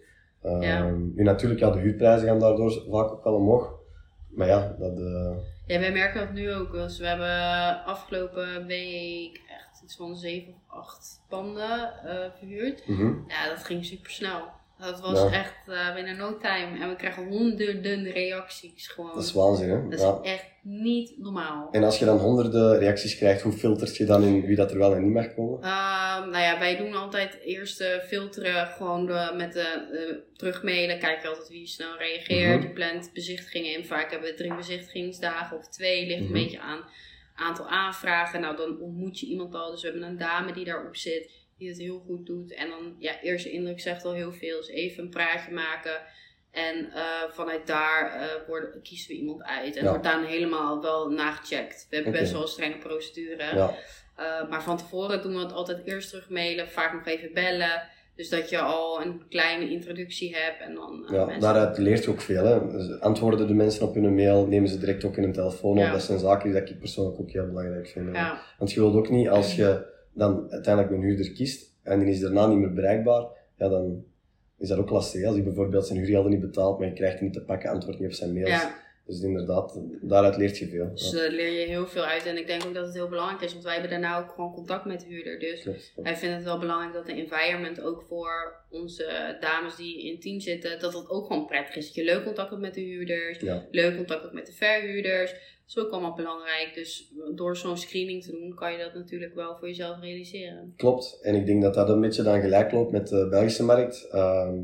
Ja. 0.59 0.89
Nu 0.89 1.23
natuurlijk, 1.23 1.59
ja, 1.59 1.69
de 1.69 1.79
huurprijzen 1.79 2.27
gaan 2.27 2.39
daardoor 2.39 2.71
vaak 2.71 3.11
ook 3.11 3.23
wel 3.23 3.33
omhoog. 3.33 3.73
Maar 4.29 4.47
ja, 4.47 4.75
dat... 4.79 4.97
eh, 4.99 5.31
ja 5.67 5.79
wij 5.79 5.91
merken 5.91 6.19
dat 6.19 6.33
nu 6.33 6.53
ook. 6.53 6.71
Dus 6.71 6.99
we 6.99 7.05
hebben 7.07 7.85
afgelopen 7.85 8.65
week 8.65 9.41
echt 9.47 9.83
iets 9.83 9.95
van 9.95 10.15
zeven 10.15 10.53
of 10.53 10.77
acht 10.77 11.21
panden 11.29 11.91
eh, 12.05 12.15
verhuurd. 12.37 12.87
mhm. 12.87 13.13
Ja, 13.27 13.49
dat 13.49 13.63
ging 13.63 13.85
super 13.85 14.11
snel. 14.11 14.41
Dat 14.83 14.99
was 14.99 15.21
Ja. 15.21 15.31
echt 15.39 15.53
eh, 15.67 15.93
binnen 15.93 16.17
no 16.17 16.37
time. 16.37 16.79
En 16.79 16.89
we 16.89 16.95
kregen 16.95 17.27
honderden 17.27 18.11
reacties 18.11 18.87
gewoon. 18.87 19.11
Dat 19.13 19.23
is 19.23 19.33
waanzin, 19.33 19.69
hè? 19.69 19.87
Dat 19.89 20.21
is 20.23 20.29
echt 20.31 20.45
niet 20.61 21.13
normaal. 21.17 21.67
En 21.71 21.83
als 21.83 21.99
je 21.99 22.05
dan 22.05 22.17
honderden 22.17 22.77
reacties 22.79 23.17
krijgt, 23.17 23.41
hoe 23.41 23.51
filtert 23.51 23.97
je 23.97 24.05
dan 24.05 24.23
in 24.23 24.45
wie 24.45 24.55
dat 24.55 24.71
er 24.71 24.77
wel 24.77 24.95
en 24.95 25.03
niet 25.03 25.13
mag 25.13 25.33
komen? 25.33 25.61
Ehm, 25.61 26.29
nou 26.29 26.43
ja, 26.43 26.59
wij 26.59 26.77
doen 26.77 26.93
altijd 26.95 27.39
eerst 27.43 27.81
eh, 27.81 27.99
filteren 28.07 28.67
gewoon 28.67 29.05
de, 29.05 29.33
met 29.37 29.53
de 29.53 30.19
terugmailen. 30.35 30.99
Kijken 30.99 31.29
altijd 31.29 31.49
wie 31.49 31.67
snel 31.67 31.97
reageert. 31.97 32.57
Mhm. 32.59 32.67
Je 32.67 32.73
plant 32.73 33.09
bezichtigingen 33.13 33.73
in. 33.77 33.85
Vaak 33.85 34.11
hebben 34.11 34.29
we 34.29 34.35
drie 34.35 34.55
bezichtigingsdagen 34.55 35.57
of 35.57 35.67
twee. 35.69 36.05
Ligt 36.07 36.19
Mhm. 36.19 36.27
een 36.35 36.43
beetje 36.43 36.59
aan 36.59 36.79
aantal 37.35 37.67
aanvragen. 37.69 38.41
Nou, 38.41 38.55
dan 38.57 38.79
ontmoet 38.79 39.19
je 39.19 39.25
iemand 39.25 39.55
al. 39.55 39.71
Dus 39.71 39.81
we 39.81 39.89
hebben 39.89 40.07
een 40.07 40.17
dame 40.17 40.53
die 40.53 40.65
daarop 40.65 40.95
zit. 40.95 41.29
Die 41.63 41.71
het 41.71 41.81
heel 41.81 42.03
goed 42.05 42.25
doet. 42.25 42.53
En 42.53 42.69
dan, 42.69 42.95
ja, 42.99 43.21
eerste 43.21 43.51
indruk 43.51 43.79
zegt 43.79 44.05
al 44.05 44.13
heel 44.13 44.31
veel. 44.31 44.57
Dus 44.57 44.69
even 44.69 45.03
een 45.03 45.09
praatje 45.09 45.51
maken. 45.53 45.91
En 46.51 46.91
eh, 46.93 47.01
vanuit 47.31 47.67
daar 47.67 48.15
uh, 48.15 48.47
worden, 48.47 48.81
kiezen 48.81 49.07
we 49.07 49.17
iemand 49.17 49.43
uit. 49.43 49.75
En 49.75 49.83
Ja. 49.83 49.89
wordt 49.89 50.03
dan 50.03 50.23
helemaal 50.23 50.81
wel 50.81 51.09
nagecheckt. 51.09 51.87
We 51.89 51.95
hebben 51.95 52.13
best 52.13 52.31
wel 52.31 52.41
een 52.41 52.47
strenge 52.47 52.77
procedure. 52.77 53.55
Ja, 53.55 53.73
Uh, 54.19 54.49
maar 54.49 54.63
van 54.63 54.77
tevoren 54.77 55.21
doen 55.21 55.33
we 55.33 55.39
het 55.39 55.53
altijd 55.53 55.81
eerst 55.85 56.09
terug 56.09 56.29
mailen, 56.29 56.67
vaak 56.69 56.93
nog 56.93 57.05
even 57.05 57.33
bellen. 57.33 57.81
Dus 58.15 58.29
dat 58.29 58.49
je 58.49 58.59
al 58.59 59.01
een 59.01 59.21
kleine 59.29 59.69
introductie 59.69 60.35
hebt 60.35 60.61
en 60.61 60.73
dan 60.73 61.05
ja, 61.11 61.25
mensen... 61.25 61.41
daaruit 61.41 61.77
leert 61.77 62.03
je 62.03 62.09
ook 62.09 62.21
veel. 62.21 62.45
Hè. 62.45 62.71
Dus 62.71 62.99
antwoorden 62.99 63.47
de 63.47 63.53
mensen 63.53 63.87
op 63.87 63.93
hun 63.93 64.15
mail, 64.15 64.47
nemen 64.47 64.69
ze 64.69 64.77
direct 64.79 65.03
ook 65.03 65.17
in 65.17 65.23
een 65.23 65.33
telefoon 65.33 65.71
op. 65.77 65.83
Ja. 65.83 65.91
Dat 65.91 66.01
zijn 66.03 66.19
zaken 66.19 66.51
die 66.51 66.61
ik 66.61 66.79
persoonlijk 66.79 67.19
ook 67.19 67.31
heel 67.31 67.47
belangrijk 67.47 67.87
vind. 67.87 68.15
hè. 68.17 68.31
Want 68.57 68.71
je 68.71 68.79
wilt 68.79 68.95
ook 68.95 69.09
niet, 69.09 69.29
als 69.29 69.55
je 69.55 69.85
dan 70.13 70.51
uiteindelijk 70.51 70.95
een 70.95 71.01
huurder 71.01 71.31
kiest 71.31 71.73
en 71.83 71.99
die 71.99 72.09
is 72.09 72.19
daarna 72.19 72.47
niet 72.47 72.57
meer 72.57 72.73
bereikbaar, 72.73 73.27
ja, 73.57 73.69
dan 73.69 74.03
is 74.57 74.67
dat 74.67 74.77
ook 74.77 74.89
lastig. 74.89 75.25
Als 75.25 75.35
hij 75.35 75.43
bijvoorbeeld 75.43 75.87
zijn 75.87 75.99
huurgelden 75.99 76.31
niet 76.31 76.41
betaalt, 76.41 76.79
maar 76.79 76.87
je 76.87 76.93
krijgt 76.93 77.15
hem 77.15 77.23
niet 77.23 77.33
te 77.33 77.43
pakken, 77.43 77.69
antwoordt 77.69 77.99
niet 77.99 78.09
op 78.09 78.15
zijn 78.15 78.33
mails. 78.33 78.49
ja, 78.49 78.75
Dus 79.05 79.21
inderdaad, 79.21 79.79
daaruit 80.01 80.37
leert 80.37 80.57
je 80.57 80.67
veel. 80.67 80.89
dus 80.93 81.11
daar 81.11 81.29
leer 81.29 81.59
je 81.59 81.65
heel 81.65 81.87
veel 81.87 82.03
uit. 82.03 82.25
En 82.25 82.37
ik 82.37 82.47
denk 82.47 82.65
ook 82.65 82.73
dat 82.73 82.85
het 82.85 82.95
heel 82.95 83.07
belangrijk 83.09 83.41
is, 83.41 83.51
want 83.51 83.63
wij 83.63 83.73
hebben 83.73 83.91
daarna 83.91 84.19
ook 84.19 84.31
gewoon 84.31 84.53
contact 84.53 84.85
met 84.85 84.99
de 84.99 85.05
huurder. 85.07 85.39
Dus 85.39 85.61
klopt. 85.61 85.91
wij 85.95 86.15
vinden 86.17 86.37
het 86.37 86.45
wel 86.45 86.59
belangrijk 86.59 86.93
dat 86.93 87.05
de 87.05 87.13
environment 87.13 87.81
ook 87.81 88.01
voor 88.07 88.55
onze 88.69 89.37
dames 89.39 89.75
die 89.75 90.03
in 90.05 90.11
het 90.11 90.21
team 90.21 90.39
zitten, 90.39 90.79
dat 90.79 90.91
dat 90.91 91.09
ook 91.09 91.27
gewoon 91.27 91.45
prettig 91.45 91.75
is. 91.75 91.85
Dat 91.85 91.95
je 91.95 92.03
leuk 92.03 92.23
contact 92.23 92.49
hebt 92.49 92.61
met 92.61 92.73
de 92.73 92.81
huurders, 92.81 93.39
Ja. 93.39 93.65
leuk 93.71 93.95
contact 93.95 94.21
hebt 94.21 94.33
met 94.33 94.45
de 94.45 94.53
verhuurders. 94.53 95.31
Dat 95.31 95.41
is 95.67 95.77
ook 95.77 95.91
allemaal 95.91 96.13
belangrijk. 96.15 96.71
Dus 96.73 97.11
door 97.35 97.57
zo'n 97.57 97.77
screening 97.77 98.23
te 98.23 98.31
doen, 98.31 98.55
kan 98.55 98.71
je 98.71 98.77
dat 98.77 98.93
natuurlijk 98.93 99.35
wel 99.35 99.55
voor 99.57 99.67
jezelf 99.67 99.99
realiseren. 100.01 100.73
Klopt. 100.77 101.19
En 101.21 101.35
ik 101.35 101.45
denk 101.45 101.61
dat 101.61 101.73
dat 101.73 101.89
een 101.89 102.01
beetje 102.01 102.23
dan 102.23 102.41
gelijk 102.41 102.71
loopt 102.71 102.91
met 102.91 103.07
de 103.07 103.27
Belgische 103.29 103.63
markt. 103.63 104.07
Ehm, 104.11 104.55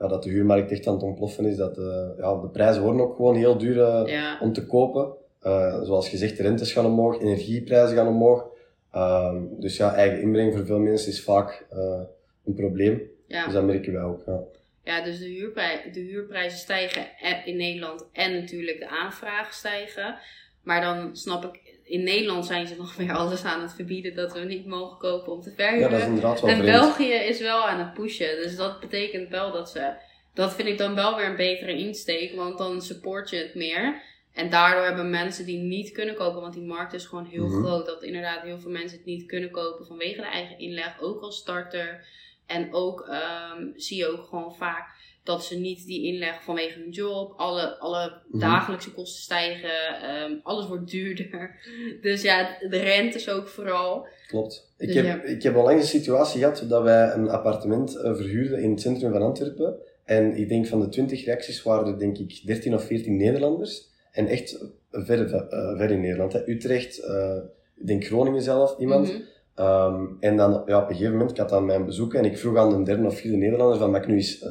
ja, 0.00 0.08
dat 0.08 0.22
de 0.22 0.30
huurmarkt 0.30 0.70
echt 0.70 0.86
aan 0.86 0.94
het 0.94 1.02
ontploffen 1.02 1.44
is. 1.44 1.56
Dat 1.56 1.74
de, 1.74 2.14
ja, 2.18 2.40
de 2.40 2.48
prijzen 2.48 2.82
worden 2.82 3.00
ook 3.00 3.16
gewoon 3.16 3.34
heel 3.34 3.58
duur 3.58 3.82
eh, 3.82 4.02
Ja, 4.06 4.38
om 4.40 4.52
te 4.52 4.66
kopen. 4.66 5.12
Eh, 5.40 5.82
zoals 5.82 6.08
gezegd, 6.08 6.36
de 6.36 6.42
rentes 6.42 6.72
gaan 6.72 6.86
omhoog, 6.86 7.20
energieprijzen 7.20 7.96
gaan 7.96 8.08
omhoog. 8.08 8.46
Ehm, 8.92 9.42
dus 9.58 9.76
ja, 9.76 9.94
eigen 9.94 10.20
inbreng 10.20 10.54
voor 10.54 10.66
veel 10.66 10.78
mensen 10.78 11.10
is 11.10 11.22
vaak 11.22 11.66
eh, 11.70 12.00
een 12.44 12.54
probleem. 12.54 13.02
ja. 13.26 13.44
Dus 13.44 13.52
dat 13.52 13.64
merken 13.64 13.92
wij 13.92 14.02
ook. 14.02 14.22
Ja. 14.26 14.40
Ja, 14.84 15.04
dus 15.04 15.18
de, 15.18 15.26
huurprij 15.26 15.90
de 15.92 16.00
huurprijzen 16.00 16.58
stijgen 16.58 17.06
in 17.44 17.56
Nederland 17.56 18.08
en 18.12 18.34
natuurlijk 18.34 18.78
de 18.78 18.88
aanvragen 18.88 19.54
stijgen. 19.54 20.18
Maar 20.62 20.80
dan 20.80 21.16
snap 21.16 21.44
ik, 21.44 21.69
in 21.90 22.02
Nederland 22.02 22.46
zijn 22.46 22.66
ze 22.66 22.76
nog 22.84 22.96
weer 22.96 23.12
alles 23.12 23.44
aan 23.44 23.62
het 23.62 23.72
verbieden 23.74 24.14
dat 24.14 24.32
we 24.32 24.40
niet 24.40 24.66
mogen 24.66 24.98
kopen 24.98 25.32
om 25.32 25.40
te 25.40 25.50
ja, 25.50 25.54
verhuren. 25.56 25.90
dat 25.90 26.00
is 26.00 26.06
inderdaad 26.06 26.40
wel 26.40 26.50
en 26.50 26.56
vreemd. 26.56 26.72
België 26.78 27.12
is 27.12 27.40
wel 27.40 27.68
aan 27.68 27.78
het 27.78 27.94
pushen. 27.94 28.36
Dus 28.36 28.56
dat 28.56 28.80
betekent 28.80 29.28
wel 29.28 29.52
dat 29.52 29.70
ze. 29.70 29.92
Dat 30.34 30.54
vind 30.54 30.68
ik 30.68 30.78
dan 30.78 30.94
wel 30.94 31.16
weer 31.16 31.26
een 31.26 31.36
betere 31.36 31.78
insteek, 31.78 32.34
want 32.34 32.58
dan 32.58 32.82
support 32.82 33.30
je 33.30 33.36
het 33.36 33.54
meer. 33.54 34.02
En 34.34 34.50
daardoor 34.50 34.84
hebben 34.84 35.10
mensen 35.10 35.44
die 35.46 35.58
niet 35.58 35.92
kunnen 35.92 36.14
kopen, 36.14 36.40
want 36.40 36.54
die 36.54 36.62
markt 36.62 36.92
is 36.92 37.06
gewoon 37.06 37.26
heel 37.26 37.46
Mhm. 37.46 37.62
groot, 37.62 37.86
dat 37.86 38.02
inderdaad 38.02 38.42
heel 38.42 38.58
veel 38.58 38.70
mensen 38.70 38.96
het 38.98 39.06
niet 39.06 39.26
kunnen 39.26 39.50
kopen 39.50 39.86
vanwege 39.86 40.20
de 40.20 40.26
eigen 40.26 40.58
inleg, 40.58 41.00
ook 41.00 41.22
als 41.22 41.36
starter. 41.36 42.06
En 42.46 42.74
ook 42.74 43.00
ehm, 43.08 43.66
zie 43.76 43.96
je 43.96 44.06
ook 44.06 44.24
gewoon 44.24 44.54
vaak 44.56 44.88
dat 45.30 45.44
ze 45.44 45.58
niet 45.58 45.86
die 45.86 46.02
inleg 46.12 46.42
vanwege 46.44 46.78
hun 46.78 46.90
job, 46.90 47.32
alle, 47.36 47.78
alle 47.78 48.12
Mhm. 48.28 48.40
dagelijkse 48.40 48.92
kosten 48.92 49.22
stijgen, 49.22 50.02
ehm, 50.02 50.32
alles 50.42 50.66
wordt 50.66 50.90
duurder. 50.90 51.50
Dus 52.06 52.22
ja, 52.22 52.56
de 52.68 52.78
rentes 52.78 53.28
ook 53.30 53.48
vooral. 53.48 54.06
Klopt. 54.26 54.72
Ik, 54.78 54.86
Dus 54.86 54.96
heb, 54.96 55.04
ja. 55.04 55.22
ik 55.22 55.42
heb 55.42 55.56
onlangs 55.56 55.82
een 55.82 56.00
situatie 56.00 56.40
gehad 56.40 56.64
dat 56.68 56.82
wij 56.82 57.12
een 57.12 57.28
appartement 57.28 57.96
eh, 57.96 58.14
verhuurden 58.14 58.58
in 58.62 58.70
het 58.70 58.80
centrum 58.80 59.12
van 59.12 59.22
Antwerpen. 59.22 59.74
En 60.04 60.36
ik 60.36 60.48
denk 60.48 60.66
van 60.66 60.80
de 60.80 60.88
20 60.88 61.24
reacties 61.24 61.62
waren 61.62 61.86
er 61.92 61.98
denk 61.98 62.18
ik 62.18 62.40
13 62.44 62.74
of 62.74 62.84
14 62.84 63.16
Nederlanders. 63.16 63.88
En 64.12 64.26
echt 64.26 64.64
ver, 64.90 65.34
eh, 65.34 65.76
ver 65.78 65.90
in 65.90 66.00
Nederland. 66.00 66.32
Hè. 66.32 66.48
Utrecht, 66.48 66.98
eh, 66.98 67.36
ik 67.76 67.86
denk 67.86 68.04
Groningen 68.04 68.42
zelf, 68.42 68.78
iemand. 68.78 69.08
Mhm. 69.12 69.20
Ehm, 69.54 70.04
en 70.20 70.36
dan 70.36 70.62
ja, 70.66 70.76
op 70.82 70.88
een 70.88 70.94
gegeven 70.94 71.12
moment, 71.12 71.30
ik 71.30 71.36
had 71.36 71.48
dan 71.48 71.66
mijn 71.66 71.84
bezoek 71.84 72.14
en 72.14 72.24
ik 72.24 72.38
vroeg 72.38 72.56
aan 72.56 72.70
de 72.78 72.82
derde 72.82 73.06
of 73.06 73.18
vierde 73.18 73.36
Nederlander 73.36 73.78
van, 73.78 73.90
mag 73.90 74.00
ik 74.00 74.06
nu 74.08 74.14
eens 74.14 74.38
eh, 74.38 74.50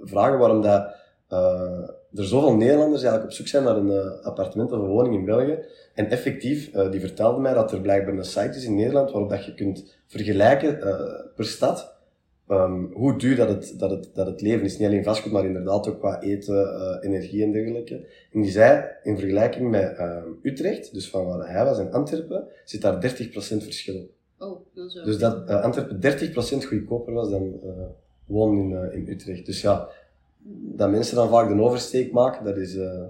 vragen 0.00 0.38
waarom 0.38 0.62
dat, 0.62 0.94
eh, 1.28 1.88
er 2.14 2.24
zoveel 2.24 2.56
Nederlanders 2.56 3.02
eigenlijk 3.02 3.30
op 3.30 3.36
zoek 3.36 3.46
zijn 3.46 3.64
naar 3.64 3.76
een 3.76 3.90
eh, 3.90 4.24
appartement 4.24 4.72
of 4.72 4.78
een 4.78 4.86
woning 4.86 5.14
in 5.14 5.24
België. 5.24 5.58
En 5.94 6.10
effectief, 6.10 6.74
eh, 6.74 6.90
die 6.90 7.00
vertelde 7.00 7.40
mij 7.40 7.54
dat 7.54 7.72
er 7.72 7.80
blijkbaar 7.80 8.14
een 8.14 8.24
site 8.24 8.56
is 8.56 8.64
in 8.64 8.74
Nederland 8.74 9.10
waarop 9.10 9.30
dat 9.30 9.44
je 9.44 9.54
kunt 9.54 9.96
vergelijken 10.06 10.78
per 11.34 11.44
stad 11.44 11.94
ehm, 12.48 12.84
hoe 12.92 13.18
duur 13.18 13.36
dat 13.36 13.48
het, 13.48 13.74
dat, 13.78 13.90
het, 13.90 14.10
dat 14.14 14.26
het 14.26 14.40
leven 14.40 14.64
is. 14.64 14.78
Niet 14.78 14.88
alleen 14.88 15.04
vastgoed, 15.04 15.32
maar 15.32 15.44
inderdaad 15.44 15.88
ook 15.88 15.98
qua 15.98 16.20
eten, 16.20 17.00
energie 17.02 17.42
en 17.42 17.52
dergelijke. 17.52 17.94
En 18.32 18.40
die 18.40 18.50
zei, 18.50 18.84
in 19.02 19.18
vergelijking 19.18 19.70
met 19.70 20.00
Utrecht, 20.42 20.94
dus 20.94 21.10
van 21.10 21.26
waar 21.26 21.50
hij 21.50 21.64
was, 21.64 21.78
en 21.78 21.92
Antwerpen, 21.92 22.48
zit 22.64 22.82
daar 22.82 23.00
30% 23.00 23.62
verschil 23.62 24.00
op. 24.00 24.10
Oh, 24.38 24.66
dan 24.74 24.90
zo. 24.90 25.04
Dus 25.04 25.18
dat 25.18 25.48
Antwerpen 25.48 26.00
30% 26.64 26.66
goedkoper 26.66 27.12
was 27.12 27.30
dan 27.30 27.60
eh 28.28 28.34
wonen 28.34 28.64
in, 28.64 28.90
eh, 28.90 28.96
in 28.98 29.08
Utrecht. 29.08 29.46
Dus 29.46 29.60
ja, 29.60 29.88
dat 30.76 30.90
mensen 30.90 31.16
dan 31.16 31.28
vaak 31.28 31.48
de 31.48 31.60
oversteek 31.62 32.12
maken, 32.12 32.44
dat 32.44 32.56
is 32.56 32.76
eh, 32.76 33.08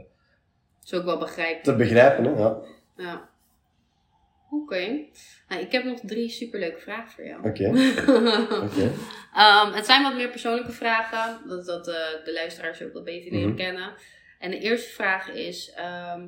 is 0.85 0.95
ook 0.95 1.05
wel 1.05 1.19
begrijpelijk. 1.19 1.63
te 1.65 1.77
begrijpen. 1.77 2.25
Hè? 2.25 2.31
Ja. 2.41 2.57
Ja. 2.97 3.29
Oké. 4.51 4.87
Nou, 5.49 5.61
ik 5.63 5.73
heb 5.73 5.85
nog 5.85 6.01
drie 6.03 6.29
superleuke 6.29 6.81
vragen 6.81 7.11
voor 7.11 7.25
jou. 7.25 7.49
Oké, 7.49 7.69
oké. 8.67 8.93
Ehm, 9.35 9.73
het 9.73 9.87
zijn 9.87 10.03
wat 10.03 10.15
meer 10.15 10.29
persoonlijke 10.29 10.73
vragen, 10.73 11.49
dat, 11.49 11.67
dat 11.67 11.89
eh, 11.89 11.95
de 12.25 12.33
luisteraars 12.33 12.83
ook 12.83 12.93
wat 12.93 13.05
beter 13.05 13.31
leren 13.33 13.49
Mhm. 13.49 13.57
kennen. 13.57 13.95
En 14.39 14.51
de 14.51 14.59
eerste 14.59 14.91
vraag 14.91 15.29
is, 15.33 15.73
ehm, 15.77 16.27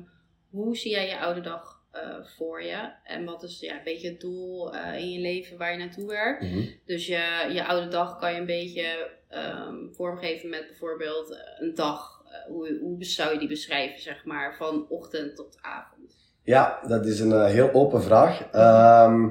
hoe 0.49 0.77
zie 0.77 0.91
jij 0.91 1.07
je 1.07 1.19
oude 1.19 1.41
dag 1.41 1.78
eh, 1.91 2.25
voor 2.37 2.63
je? 2.63 2.91
En 3.03 3.25
wat 3.25 3.43
is 3.43 3.59
ja, 3.59 3.73
een 3.73 3.83
beetje 3.83 4.09
het 4.09 4.19
doel 4.19 4.73
eh, 4.73 4.99
in 4.99 5.11
je 5.11 5.19
leven 5.19 5.57
waar 5.57 5.71
je 5.71 5.77
naartoe 5.77 6.07
werkt? 6.07 6.41
Mhm. 6.41 6.65
Dus 6.85 7.07
je, 7.07 7.49
je 7.53 7.65
oude 7.65 7.87
dag 7.87 8.19
kan 8.19 8.33
je 8.33 8.39
een 8.39 8.45
beetje 8.45 9.11
ehm, 9.27 9.75
vormgeven 9.91 10.49
met 10.49 10.67
bijvoorbeeld 10.67 11.31
eh, 11.31 11.39
een 11.59 11.75
dag. 11.75 12.17
Hoe, 12.47 12.77
hoe 12.81 13.03
zou 13.03 13.33
je 13.33 13.39
die 13.39 13.47
beschrijven, 13.47 14.01
zeg 14.01 14.25
maar, 14.25 14.55
van 14.55 14.85
ochtend 14.89 15.35
tot 15.35 15.57
avond? 15.61 16.15
Ja, 16.43 16.79
dat 16.87 17.05
is 17.05 17.19
een 17.19 17.45
heel 17.45 17.73
open 17.73 18.03
vraag. 18.03 18.41
Ehm, 18.51 19.29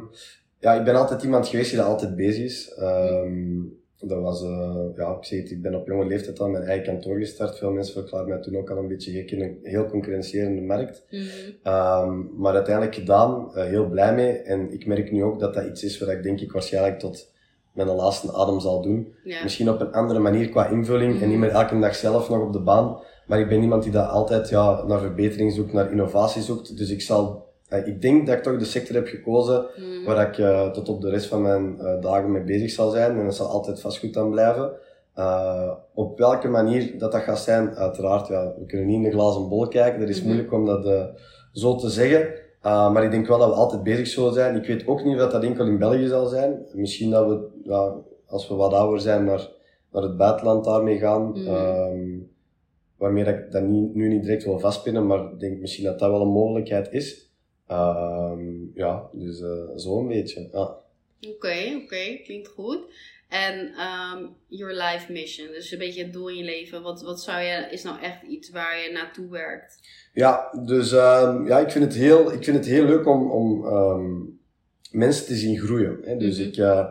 ja, 0.59 0.73
ik 0.75 0.85
ben 0.85 0.95
altijd 0.95 1.23
iemand 1.23 1.49
geweest 1.49 1.71
die 1.71 1.81
altijd 1.81 2.17
bezig 2.17 2.45
is. 2.45 2.75
Ehm, 2.75 3.61
dat 4.01 4.23
was, 4.23 4.43
eh, 4.43 4.85
ja, 4.97 5.17
ik 5.17 5.25
zeg 5.25 5.41
het, 5.41 5.51
ik 5.51 5.63
ben 5.63 5.75
op 5.75 5.87
jonge 5.87 6.07
leeftijd 6.07 6.41
al 6.41 6.49
mijn 6.49 6.65
eigen 6.65 6.85
kantoor 6.85 7.19
gestart. 7.19 7.59
Veel 7.59 7.71
mensen 7.71 7.93
verklaarden 7.93 8.29
mij 8.29 8.43
toen 8.43 8.57
ook 8.57 8.71
al 8.71 8.77
een 8.77 8.89
beetje 8.89 9.13
gek 9.13 9.31
in 9.31 9.43
een 9.43 9.59
heel 9.63 9.87
concurrenterende 9.87 10.61
markt. 10.61 11.07
Mhm. 11.11 11.23
Ehm, 11.63 12.41
maar 12.41 12.55
uiteindelijk 12.55 12.95
gedaan, 12.95 13.55
eh, 13.55 13.65
heel 13.65 13.89
blij 13.89 14.15
mee. 14.15 14.33
En 14.33 14.73
ik 14.73 14.87
merk 14.87 15.13
nu 15.13 15.23
ook 15.23 15.41
dat 15.41 15.55
dat 15.55 15.67
iets 15.67 15.85
is 15.85 15.99
wat 15.99 16.09
ik 16.09 16.23
denk 16.23 16.41
ik 16.41 16.53
waarschijnlijk 16.53 16.99
tot 16.99 17.33
mijn 17.73 17.89
laatste 17.89 18.33
adem 18.33 18.61
zal 18.61 18.83
doen. 18.83 19.15
Ja. 19.25 19.43
Misschien 19.43 19.71
op 19.71 19.81
een 19.81 19.93
andere 19.93 20.19
manier 20.19 20.49
qua 20.49 20.67
invulling 20.67 21.23
en 21.23 21.29
niet 21.29 21.39
meer 21.39 21.51
elke 21.51 21.79
dag 21.79 21.95
zelf 21.95 22.29
nog 22.29 22.43
op 22.43 22.53
de 22.53 22.61
baan. 22.61 23.01
Maar 23.27 23.41
ik 23.41 23.49
ben 23.49 23.63
iemand 23.63 23.83
die 23.83 23.93
dat 23.93 24.09
altijd 24.09 24.49
ja, 24.49 24.85
naar 24.87 25.01
verbetering 25.01 25.53
zoekt, 25.53 25.73
naar 25.73 25.91
innovatie 25.91 26.43
zoekt. 26.43 26.77
Dus 26.77 26.91
ik 26.91 27.03
zal, 27.03 27.48
ik 27.69 28.03
denk 28.03 28.27
dat 28.27 28.37
ik 28.37 28.43
toch 28.43 28.59
de 28.59 28.65
sector 28.65 28.95
heb 28.95 29.07
gekozen 29.07 29.67
Mhm. 29.77 30.05
waar 30.07 30.29
ik 30.29 30.39
eh, 30.39 30.71
tot 30.71 30.89
op 30.89 31.01
de 31.01 31.11
rest 31.11 31.27
van 31.27 31.43
mijn 31.43 31.81
eh, 31.81 32.01
dagen 32.01 32.33
mee 32.33 32.43
bezig 32.43 32.71
zal 32.71 32.91
zijn. 32.91 33.19
En 33.19 33.25
dat 33.25 33.35
zal 33.35 33.47
altijd 33.47 33.81
vastgoed 33.81 34.17
aan 34.17 34.31
blijven. 34.31 34.71
Eh, 35.15 35.71
op 35.95 36.19
welke 36.19 36.49
manier 36.49 36.99
dat 36.99 37.13
dat 37.13 37.21
gaat 37.23 37.39
zijn, 37.39 37.75
uiteraard, 37.75 38.27
ja, 38.27 38.55
we 38.59 38.67
kunnen 38.67 38.87
niet 38.87 38.97
in 38.97 39.03
de 39.03 39.11
glazen 39.11 39.49
bol 39.49 39.69
kijken. 39.69 40.01
Dat 40.01 40.09
is 40.09 40.19
Mhm. 40.19 40.27
moeilijk 40.27 40.53
om 40.53 40.65
dat 40.67 40.87
eh, 40.87 41.05
zo 41.53 41.77
te 41.77 41.89
zeggen. 41.91 42.29
Maar 42.63 43.05
ik 43.05 43.11
denk 43.11 43.27
wel 43.27 43.39
dat 43.39 43.49
we 43.49 43.55
altijd 43.55 43.83
bezig 43.83 44.07
zullen 44.07 44.33
zijn. 44.33 44.57
Ik 44.57 44.67
weet 44.67 44.87
ook 44.87 45.05
niet 45.05 45.21
of 45.21 45.31
dat 45.31 45.43
enkel 45.43 45.67
in 45.67 45.79
België 45.79 46.07
zal 46.07 46.27
zijn. 46.27 46.67
Misschien 46.73 47.11
dat 47.11 47.27
we, 47.29 47.47
ja, 47.65 47.95
als 48.27 48.49
we 48.49 48.55
wat 48.55 48.73
ouder 48.73 49.01
zijn, 49.01 49.25
naar, 49.25 49.49
naar 49.93 50.03
het 50.03 50.17
buitenland 50.17 50.65
daarmee 50.65 50.99
gaan. 50.99 51.37
Ehm, 51.37 52.19
waarmee 52.97 53.25
dat 53.25 53.35
ik 53.35 53.53
dat 53.53 53.63
niet, 53.63 53.95
nu 53.95 54.09
niet 54.09 54.23
direct 54.23 54.45
wil 54.45 54.59
vastpinnen, 54.59 55.07
maar 55.07 55.19
ik 55.19 55.41
denk 55.41 55.61
misschien 55.61 55.85
dat 55.85 55.99
dat 55.99 56.11
wel 56.11 56.21
een 56.21 56.29
mogelijkheid 56.29 56.93
is. 56.93 57.28
Ehm, 57.69 58.45
ja, 58.75 59.09
dus 59.13 59.41
uh, 59.41 59.77
zo 59.77 59.99
een 59.99 60.09
beetje. 60.09 60.49
Ja. 60.53 60.77
Oké, 61.31 61.81
oké, 61.85 62.19
klinkt 62.25 62.49
goed. 62.49 62.79
En 63.29 63.75
ehm, 63.75 64.27
your 64.47 64.73
life 64.75 65.13
mission, 65.13 65.47
dus 65.47 65.71
een 65.73 65.79
beetje 65.79 66.03
het 66.03 66.13
doel 66.13 66.29
in 66.29 66.37
je 66.37 66.45
leven. 66.45 66.83
Wat, 66.83 67.03
wat 67.03 67.23
zou 67.23 67.41
je, 67.43 67.69
is 67.71 67.83
nou 67.83 68.01
echt 68.01 68.23
iets 68.23 68.51
waar 68.51 68.79
je 68.79 68.93
naartoe 68.93 69.31
werkt? 69.31 69.79
Ja, 70.13 70.51
dus 70.65 70.93
um, 70.93 71.47
ja, 71.47 71.59
ik 71.59 71.71
vind 71.71 71.85
het 71.85 71.95
heel, 71.95 72.33
ik 72.33 72.45
vind 72.45 72.57
het 72.57 72.67
heel 72.67 72.85
leuk 72.85 73.07
om, 73.07 73.31
om 73.31 73.65
um, 73.65 74.41
mensen 74.91 75.27
te 75.27 75.35
zien 75.35 75.59
groeien. 75.59 75.99
Hè. 76.03 76.17
Dus 76.17 76.39
Mhm. 76.39 76.49
ik, 76.49 76.57
uh, 76.57 76.87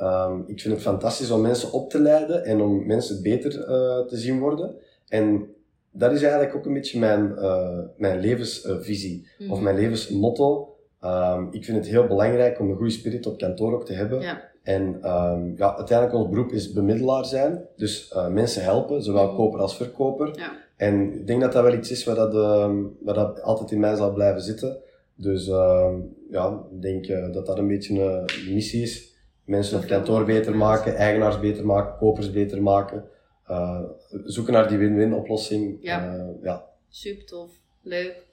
um, 0.00 0.44
ik 0.46 0.60
vind 0.60 0.74
het 0.74 0.82
fantastisch 0.82 1.30
om 1.30 1.40
mensen 1.40 1.72
op 1.72 1.90
te 1.90 2.00
leiden 2.00 2.44
en 2.44 2.60
om 2.60 2.86
mensen 2.86 3.22
beter 3.22 3.52
uh, 3.52 4.06
te 4.06 4.16
zien 4.16 4.38
worden. 4.38 4.76
En 5.08 5.54
dat 5.96 6.12
is 6.12 6.22
eigenlijk 6.22 6.54
ook 6.56 6.66
een 6.66 6.72
beetje 6.74 6.98
mijn, 6.98 7.32
uh, 7.38 7.78
mijn 7.96 8.20
levensvisie 8.20 9.26
Mhm. 9.38 9.50
of 9.50 9.60
mijn 9.60 9.76
levensmotto. 9.76 10.68
Um, 11.04 11.48
ik 11.50 11.64
vind 11.64 11.76
het 11.76 11.86
heel 11.86 12.06
belangrijk 12.06 12.60
om 12.60 12.70
een 12.70 12.76
goede 12.76 12.90
spirit 12.90 13.26
op 13.26 13.38
kantoor 13.38 13.74
ook 13.74 13.86
te 13.86 13.92
hebben. 13.92 14.20
Ja. 14.20 14.42
En 14.62 14.82
um, 14.82 15.54
ja, 15.56 15.76
uiteindelijk 15.76 16.18
ons 16.18 16.28
beroep 16.28 16.52
is 16.52 16.72
bemiddelaar 16.72 17.24
zijn. 17.24 17.64
Dus 17.76 18.12
uh, 18.16 18.28
mensen 18.28 18.62
helpen, 18.62 19.02
zowel 19.02 19.26
Mhm. 19.26 19.36
koper 19.36 19.60
als 19.60 19.76
verkoper. 19.76 20.30
Ja. 20.38 20.52
En 20.76 21.12
ik 21.14 21.26
denk 21.26 21.40
dat 21.40 21.52
dat 21.52 21.62
wel 21.62 21.74
iets 21.74 21.90
is 21.90 22.04
wat, 22.04 22.16
dat, 22.16 22.34
um, 22.34 22.96
wat 23.00 23.14
dat 23.14 23.42
altijd 23.42 23.70
in 23.70 23.80
mij 23.80 23.94
zal 23.96 24.12
blijven 24.12 24.40
zitten. 24.42 24.76
Dus 25.16 25.46
ja, 26.30 26.64
ik 26.74 26.82
denk 26.82 27.08
uh, 27.08 27.32
dat 27.32 27.46
dat 27.46 27.58
een 27.58 27.68
beetje 27.68 28.02
een 28.02 28.54
missie 28.54 28.82
is. 28.82 29.12
Mensen 29.44 29.80
Zoveel 29.80 29.96
kantoor 29.96 30.24
beter 30.24 30.56
maken, 30.56 30.94
eigenaars 30.96 31.40
beter 31.40 31.66
maken, 31.66 31.96
kopers 31.98 32.30
beter 32.30 32.62
maken. 32.62 33.04
Uh, 33.50 33.80
zoeken 34.24 34.52
naar 34.52 34.68
die 34.68 34.78
win-win 34.78 35.14
oplossing. 35.14 35.78
Ja. 35.80 36.14
Uh, 36.14 36.24
ja. 36.42 36.64
Super 36.88 37.26
tof. 37.26 37.50
Leuk. 37.82 38.26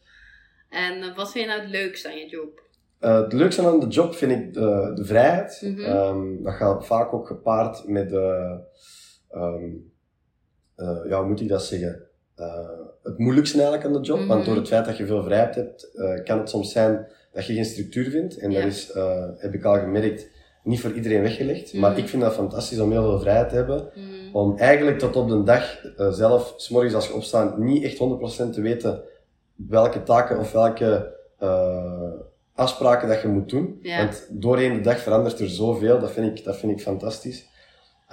En 0.70 0.98
uh, 0.98 1.16
wat 1.16 1.32
vind 1.32 1.44
je 1.46 1.50
nou 1.50 1.62
het 1.62 1.72
leukste 1.72 2.08
aan 2.10 2.18
je 2.18 2.28
job? 2.30 2.62
Het 3.00 3.34
leukste 3.34 3.68
aan 3.68 3.80
de 3.80 3.88
job 3.88 4.14
vind 4.16 4.32
ik 4.32 4.54
de, 4.54 4.92
de 4.96 5.06
vrijheid. 5.06 5.62
Mhm. 5.64 5.80
Um, 5.80 6.44
dat 6.44 6.54
gaat 6.54 6.86
vaak 6.86 7.14
ook 7.14 7.28
gepaard 7.28 7.88
met, 7.88 8.12
um, 8.12 9.92
uh, 10.78 11.00
ja, 11.08 11.20
hoe 11.20 11.28
moet 11.28 11.42
ik 11.42 11.48
dat 11.48 11.64
zeggen? 11.64 12.06
Het 13.04 13.18
moeilijkste 13.18 13.62
eigenlijk 13.62 13.86
aan 13.88 14.02
de 14.02 14.08
job. 14.08 14.18
Mhm. 14.20 14.28
Want 14.28 14.46
door 14.46 14.56
het 14.56 14.68
feit 14.68 14.86
dat 14.86 14.98
je 14.98 15.06
veel 15.06 15.24
vrijheid 15.24 15.56
hebt, 15.56 15.92
kan 16.24 16.40
het 16.40 16.50
soms 16.50 16.72
zijn 16.72 17.08
dat 17.34 17.46
je 17.46 17.54
geen 17.54 17.66
structuur 17.66 18.10
vindt. 18.10 18.38
En 18.38 18.52
Ja. 18.52 18.62
dat 18.62 18.72
is, 18.72 18.92
heb 19.38 19.54
ik 19.54 19.64
al 19.64 19.80
gemerkt, 19.80 20.30
niet 20.64 20.80
voor 20.82 20.92
iedereen 20.92 21.22
weggelegd. 21.22 21.74
Maar 21.74 21.92
Mhm. 21.92 22.00
ik 22.00 22.08
vind 22.08 22.22
dat 22.22 22.34
fantastisch 22.34 22.80
om 22.80 22.92
heel 22.92 23.04
veel 23.04 23.20
vrijheid 23.20 23.50
te 23.50 23.56
hebben. 23.56 23.92
Mm. 23.96 24.11
Om 24.34 24.58
eigenlijk 24.58 25.00
tot 25.00 25.16
op 25.16 25.30
de 25.30 25.44
dag 25.44 25.84
uh, 25.84 26.10
zelf, 26.12 26.54
s'morgens 26.58 26.94
als 26.94 27.08
je 27.08 27.14
opstaat, 27.14 27.58
niet 27.58 27.84
echt 27.84 27.98
100% 27.98 28.54
te 28.54 28.62
weten 28.62 29.02
welke 29.56 30.04
taken 30.04 30.40
of 30.40 30.52
welke 30.52 31.14
uh, 31.44 32.12
afspraken 32.56 33.08
dat 33.08 33.22
je 33.22 33.28
moet 33.28 33.50
doen. 33.50 33.80
Ja. 33.82 33.98
Want 33.98 34.28
doorheen 34.30 34.74
de 34.74 34.82
dag 34.82 35.00
verandert 35.00 35.40
er 35.40 35.50
zoveel, 35.50 36.00
dat 36.00 36.12
vind 36.12 36.38
ik, 36.40 36.44
dat 36.46 36.58
vind 36.58 36.72
ik 36.72 36.82
fantastisch. 36.82 37.50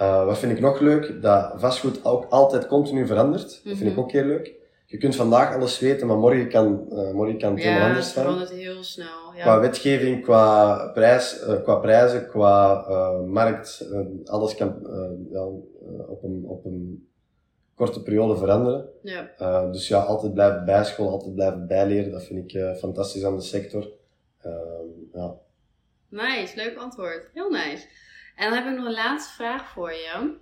Uh, 0.01 0.25
wat 0.25 0.37
vind 0.37 0.51
ik 0.51 0.59
nog 0.59 0.79
leuk? 0.79 1.21
Dat 1.21 1.51
vastgoed 1.55 2.05
ook 2.05 2.25
altijd 2.29 2.67
continu 2.67 3.07
verandert. 3.07 3.47
Dat 3.63 3.77
vind 3.77 3.81
ik 3.81 3.91
Mhm. 3.91 3.99
ook 3.99 4.11
heel 4.11 4.23
leuk. 4.25 4.51
Je 4.85 4.97
kunt 4.97 5.15
vandaag 5.15 5.55
alles 5.55 5.79
weten, 5.79 6.07
maar 6.07 6.17
morgen 6.17 6.49
kan, 6.49 6.85
uh, 6.91 7.11
morgen 7.11 7.37
kan 7.37 7.51
het 7.51 7.59
helemaal 7.59 7.81
Ja, 7.81 7.87
anders 7.87 8.05
het 8.05 8.13
zijn. 8.13 8.25
verandert 8.25 8.51
heel 8.51 8.83
snel. 8.83 9.28
Ja. 9.35 9.41
Qua 9.41 9.59
wetgeving, 9.59 10.23
qua, 10.23 10.87
prijs, 10.93 11.41
uh, 11.47 11.61
qua 11.63 11.75
prijzen, 11.75 12.27
qua 12.27 12.85
uh, 12.89 13.21
markt, 13.21 13.87
uh, 13.91 13.99
alles 14.25 14.55
kan 14.55 14.87
ja, 15.31 15.43
op, 16.07 16.23
een, 16.23 16.43
op 16.45 16.65
een 16.65 17.09
korte 17.75 18.03
periode 18.03 18.37
veranderen. 18.37 18.89
ja. 19.01 19.65
Dus 19.71 19.87
ja, 19.87 19.99
altijd 19.99 20.33
blijven 20.33 20.65
bijscholen, 20.65 21.11
altijd 21.11 21.35
blijven 21.35 21.67
bijleren, 21.67 22.11
dat 22.11 22.23
vind 22.23 22.53
ik 22.53 22.77
fantastisch 22.77 23.25
aan 23.25 23.35
de 23.35 23.41
sector. 23.41 23.87
Ja. 25.13 25.35
Nice, 26.09 26.55
leuk 26.55 26.77
antwoord. 26.77 27.29
Heel 27.33 27.49
nice. 27.49 27.87
En 28.35 28.49
dan 28.49 28.53
heb 28.59 28.67
ik 28.71 28.77
nog 28.77 28.85
een 28.85 28.93
laatste 28.93 29.33
vraag 29.33 29.69
voor 29.69 29.91
je. 29.91 30.37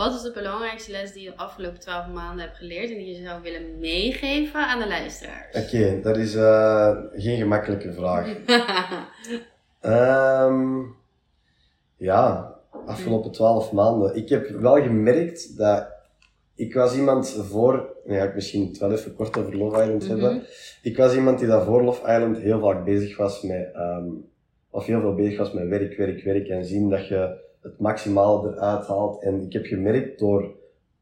Wat 0.00 0.14
is 0.14 0.22
de 0.22 0.32
belangrijkste 0.32 0.90
les 0.90 1.12
die 1.12 1.22
je 1.22 1.30
de 1.30 1.36
afgelopen 1.36 1.80
twaalf 1.80 2.06
maanden 2.06 2.44
hebt 2.44 2.56
geleerd 2.56 2.90
en 2.90 2.96
die 2.96 3.16
je 3.16 3.22
zou 3.24 3.42
willen 3.42 3.78
meegeven 3.78 4.60
aan 4.66 4.78
de 4.78 4.88
luisteraars? 4.88 5.56
Oké, 5.56 5.76
okay, 5.76 6.02
dat 6.02 6.16
is 6.16 6.34
uh, 6.34 6.96
geen 7.12 7.36
gemakkelijke 7.36 7.92
vraag. 7.92 8.26
um, 10.46 10.94
ja, 12.08 12.54
afgelopen 12.86 13.30
twaalf 13.30 13.72
maanden. 13.72 14.16
Ik 14.16 14.28
heb 14.28 14.48
wel 14.48 14.82
gemerkt 14.82 15.56
dat 15.56 15.86
ik 16.54 16.74
was 16.74 16.96
iemand 16.96 17.30
voor, 17.48 17.88
ja, 18.06 18.24
ik 18.24 18.34
misschien 18.34 18.66
het 18.66 18.78
wel 18.78 18.92
even 18.92 19.14
kort 19.14 19.38
over 19.38 19.56
Love 19.56 19.82
Island 19.82 20.02
Mhm. 20.02 20.10
hebben. 20.10 20.42
Ik 20.82 20.96
was 20.96 21.14
iemand 21.14 21.38
die 21.38 21.48
daar 21.48 21.64
voor 21.64 21.82
Love 21.82 22.00
Island 22.00 22.38
heel 22.38 22.60
vaak 22.60 22.84
bezig 22.84 23.16
was 23.16 23.42
met, 23.42 23.74
um, 23.76 24.24
of 24.70 24.86
heel 24.86 25.00
veel 25.00 25.14
bezig 25.14 25.38
was 25.38 25.52
met 25.52 25.68
werk, 25.68 25.96
werk, 25.96 26.22
werk 26.24 26.48
en 26.48 26.64
zien 26.64 26.90
dat 26.90 27.08
je 27.08 27.48
het 27.62 27.78
maximale 27.78 28.48
eruit 28.48 28.86
haalt. 28.86 29.22
En 29.22 29.42
ik 29.42 29.52
heb 29.52 29.64
gemerkt 29.64 30.18
door 30.18 30.50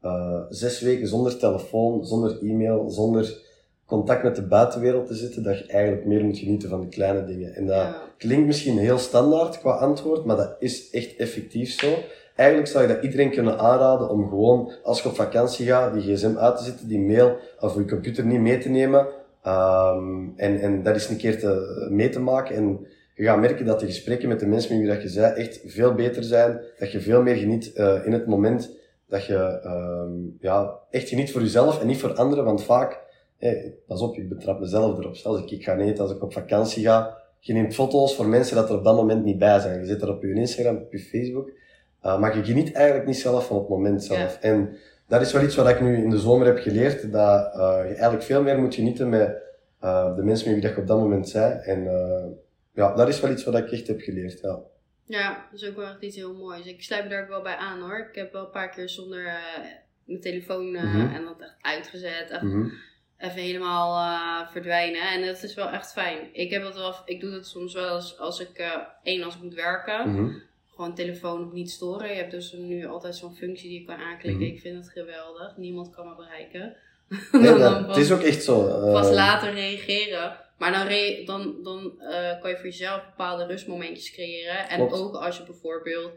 uh, 0.03 0.41
zes 0.49 0.81
weken 0.81 1.07
zonder 1.07 1.37
telefoon, 1.37 2.05
zonder 2.05 2.39
e-mail, 2.41 2.89
zonder 2.89 3.47
contact 3.85 4.23
met 4.23 4.35
de 4.35 4.47
buitenwereld 4.47 5.07
te 5.07 5.15
zitten, 5.15 5.43
dat 5.43 5.57
je 5.57 5.65
eigenlijk 5.65 6.05
meer 6.05 6.23
moet 6.25 6.37
genieten 6.37 6.69
van 6.69 6.81
de 6.81 6.87
kleine 6.87 7.25
dingen. 7.25 7.55
En 7.55 7.65
dat 7.65 7.75
Ja. 7.75 7.95
klinkt 8.17 8.45
misschien 8.45 8.77
heel 8.77 8.97
standaard 8.97 9.59
qua 9.59 9.71
antwoord, 9.71 10.25
maar 10.25 10.35
dat 10.35 10.55
is 10.59 10.89
echt 10.89 11.15
effectief 11.15 11.79
zo. 11.79 11.87
Eigenlijk 12.35 12.69
zou 12.69 12.87
je 12.87 12.93
dat 12.93 13.03
iedereen 13.03 13.31
kunnen 13.31 13.59
aanraden 13.59 14.09
om 14.09 14.29
gewoon, 14.29 14.71
als 14.83 15.01
je 15.01 15.09
op 15.09 15.15
vakantie 15.15 15.65
gaat, 15.65 15.93
die 15.93 16.15
gsm 16.15 16.37
uit 16.37 16.57
te 16.57 16.63
zetten, 16.63 16.87
die 16.87 16.99
mail 16.99 17.35
of 17.59 17.75
je 17.75 17.85
computer 17.85 18.25
niet 18.25 18.39
mee 18.39 18.57
te 18.57 18.69
nemen. 18.69 19.07
Um, 19.47 20.33
en, 20.35 20.59
en 20.61 20.83
dat 20.83 20.93
eens 20.93 21.09
een 21.09 21.17
keer 21.17 21.39
te, 21.39 21.87
mee 21.89 22.09
te 22.09 22.19
maken. 22.19 22.55
En 22.55 22.87
je 23.19 23.25
gaat 23.25 23.39
merken 23.39 23.65
dat 23.65 23.79
de 23.79 23.85
gesprekken 23.85 24.29
met 24.29 24.39
de 24.39 24.47
mensen 24.47 24.71
met 24.71 24.85
wie 24.85 24.93
dat 24.93 25.01
je 25.01 25.09
zei 25.09 25.33
echt 25.33 25.61
veel 25.65 25.93
beter 25.93 26.23
zijn. 26.23 26.61
Dat 26.77 26.91
je 26.91 26.99
veel 26.99 27.21
meer 27.21 27.35
geniet 27.35 27.71
uh, 27.75 28.05
in 28.05 28.11
het 28.11 28.25
moment. 28.25 28.77
Dat 29.07 29.25
je 29.25 29.61
um, 29.65 30.37
ja, 30.39 30.79
echt 30.89 31.09
geniet 31.09 31.31
voor 31.31 31.41
jezelf 31.41 31.81
en 31.81 31.87
niet 31.87 31.97
voor 31.97 32.13
anderen. 32.13 32.43
Want 32.43 32.63
vaak, 32.63 32.99
hey, 33.37 33.75
pas 33.87 34.01
op, 34.01 34.17
ik 34.17 34.29
betrap 34.29 34.59
mezelf 34.59 34.97
erop. 34.97 35.15
Zelfs 35.15 35.41
ik, 35.41 35.51
ik 35.51 35.63
ga 35.63 35.73
niet 35.73 35.99
als 35.99 36.11
ik 36.11 36.23
op 36.23 36.33
vakantie 36.33 36.83
ga. 36.83 37.17
Je 37.39 37.53
neemt 37.53 37.73
foto's 37.73 38.15
voor 38.15 38.27
mensen 38.27 38.55
dat 38.55 38.69
er 38.69 38.77
op 38.77 38.83
dat 38.83 38.95
moment 38.95 39.23
niet 39.23 39.37
bij 39.37 39.59
zijn. 39.59 39.79
Je 39.79 39.85
zet 39.85 40.01
er 40.01 40.09
op 40.09 40.21
je 40.21 40.33
Instagram, 40.33 40.77
op 40.77 40.91
je 40.91 40.99
Facebook. 40.99 41.49
Uh, 42.05 42.19
maar 42.19 42.37
je 42.37 42.43
geniet 42.43 42.73
eigenlijk 42.73 43.07
niet 43.07 43.19
zelf 43.19 43.47
van 43.47 43.57
het 43.57 43.69
moment 43.69 44.03
zelf. 44.03 44.37
Ja. 44.41 44.49
En 44.49 44.75
dat 45.07 45.21
is 45.21 45.33
wel 45.33 45.43
iets 45.43 45.55
wat 45.55 45.69
ik 45.69 45.81
nu 45.81 46.03
in 46.03 46.09
de 46.09 46.19
zomer 46.19 46.45
heb 46.45 46.57
geleerd. 46.57 47.11
Dat 47.11 47.55
uh, 47.55 47.79
je 47.87 47.93
eigenlijk 47.93 48.23
veel 48.23 48.43
meer 48.43 48.59
moet 48.59 48.75
genieten 48.75 49.09
met 49.09 49.37
de 50.15 50.21
mensen 50.23 50.45
met 50.45 50.55
wie 50.55 50.61
dat 50.67 50.75
je 50.75 50.81
op 50.81 50.87
dat 50.87 50.99
moment 50.99 51.29
zei. 51.29 51.59
En 51.59 51.87
ja, 52.79 52.95
dat 52.95 53.07
is 53.07 53.19
wel 53.19 53.31
iets 53.31 53.43
wat 53.43 53.55
ik 53.57 53.71
echt 53.71 53.87
heb 53.87 53.99
geleerd. 54.01 54.39
Ja. 54.41 54.59
Ja, 55.05 55.47
dat 55.51 55.61
is 55.61 55.67
ook 55.69 55.75
wel 55.75 55.85
echt 55.87 56.01
iets 56.01 56.15
heel 56.15 56.33
moois. 56.33 56.65
Ik 56.65 56.83
sluit 56.83 57.03
me 57.03 57.09
daar 57.09 57.21
ook 57.23 57.27
wel 57.29 57.41
bij 57.41 57.55
aan 57.55 57.79
hoor. 57.81 58.07
Ik 58.09 58.15
heb 58.15 58.33
wel 58.33 58.45
een 58.45 58.51
paar 58.51 58.69
keer 58.69 58.89
zonder 58.89 59.23
uh, 59.25 59.33
mijn 60.05 60.21
telefoon 60.21 60.75
uh, 60.75 60.83
Mhm. 60.83 61.13
en 61.15 61.23
dat 61.25 61.41
echt 61.41 61.55
uitgezet. 61.61 62.29
Echt 62.29 62.41
Mhm. 62.41 62.69
even 63.17 63.41
helemaal 63.41 63.97
uh, 63.97 64.51
verdwijnen. 64.51 65.01
En 65.01 65.25
dat 65.25 65.43
is 65.43 65.53
wel 65.55 65.69
echt 65.69 65.91
fijn. 65.91 66.29
Ik, 66.33 66.49
heb 66.51 66.61
dat 66.63 66.75
wel, 66.75 66.93
ik 67.05 67.19
doe 67.21 67.31
dat 67.31 67.47
soms 67.47 67.73
wel 67.73 67.87
als, 67.89 68.17
als 68.19 68.39
ik, 68.39 68.79
één, 69.03 69.23
als 69.23 69.35
ik 69.35 69.41
moet 69.41 69.53
werken. 69.53 70.09
Mhm. 70.13 70.31
Gewoon 70.75 70.95
telefoon 70.95 71.43
op 71.45 71.53
niet 71.53 71.71
storen. 71.71 72.09
Je 72.09 72.15
hebt 72.15 72.31
dus 72.31 72.51
nu 72.53 72.85
altijd 72.85 73.15
zo'n 73.15 73.35
functie 73.35 73.69
die 73.69 73.79
je 73.79 73.85
kan 73.85 73.95
aanklikken. 73.97 74.45
Ik 74.47 74.59
vind 74.59 74.75
het 74.75 74.89
geweldig. 74.93 75.57
Niemand 75.57 75.89
kan 75.95 76.07
me 76.07 76.15
bereiken. 76.15 76.75
Nee, 77.31 77.57
dat- 77.57 77.87
het 77.87 77.97
is 77.97 78.11
ook 78.11 78.21
echt 78.21 78.43
zo. 78.43 78.63
Pas 78.91 79.11
later 79.11 79.53
reageren. 79.53 80.37
Maar 80.59 80.71
dan, 80.71 80.87
re- 80.87 81.23
dan, 81.25 81.63
dan 81.63 82.01
eh, 82.01 82.41
kan 82.41 82.49
je 82.49 82.55
voor 82.55 82.65
jezelf 82.65 83.05
bepaalde 83.05 83.45
rustmomentjes 83.45 84.11
creëren. 84.11 84.69
En 84.69 84.77
Klopt. 84.77 84.93
ook 84.93 85.15
als 85.15 85.37
je 85.37 85.43
bijvoorbeeld 85.43 86.11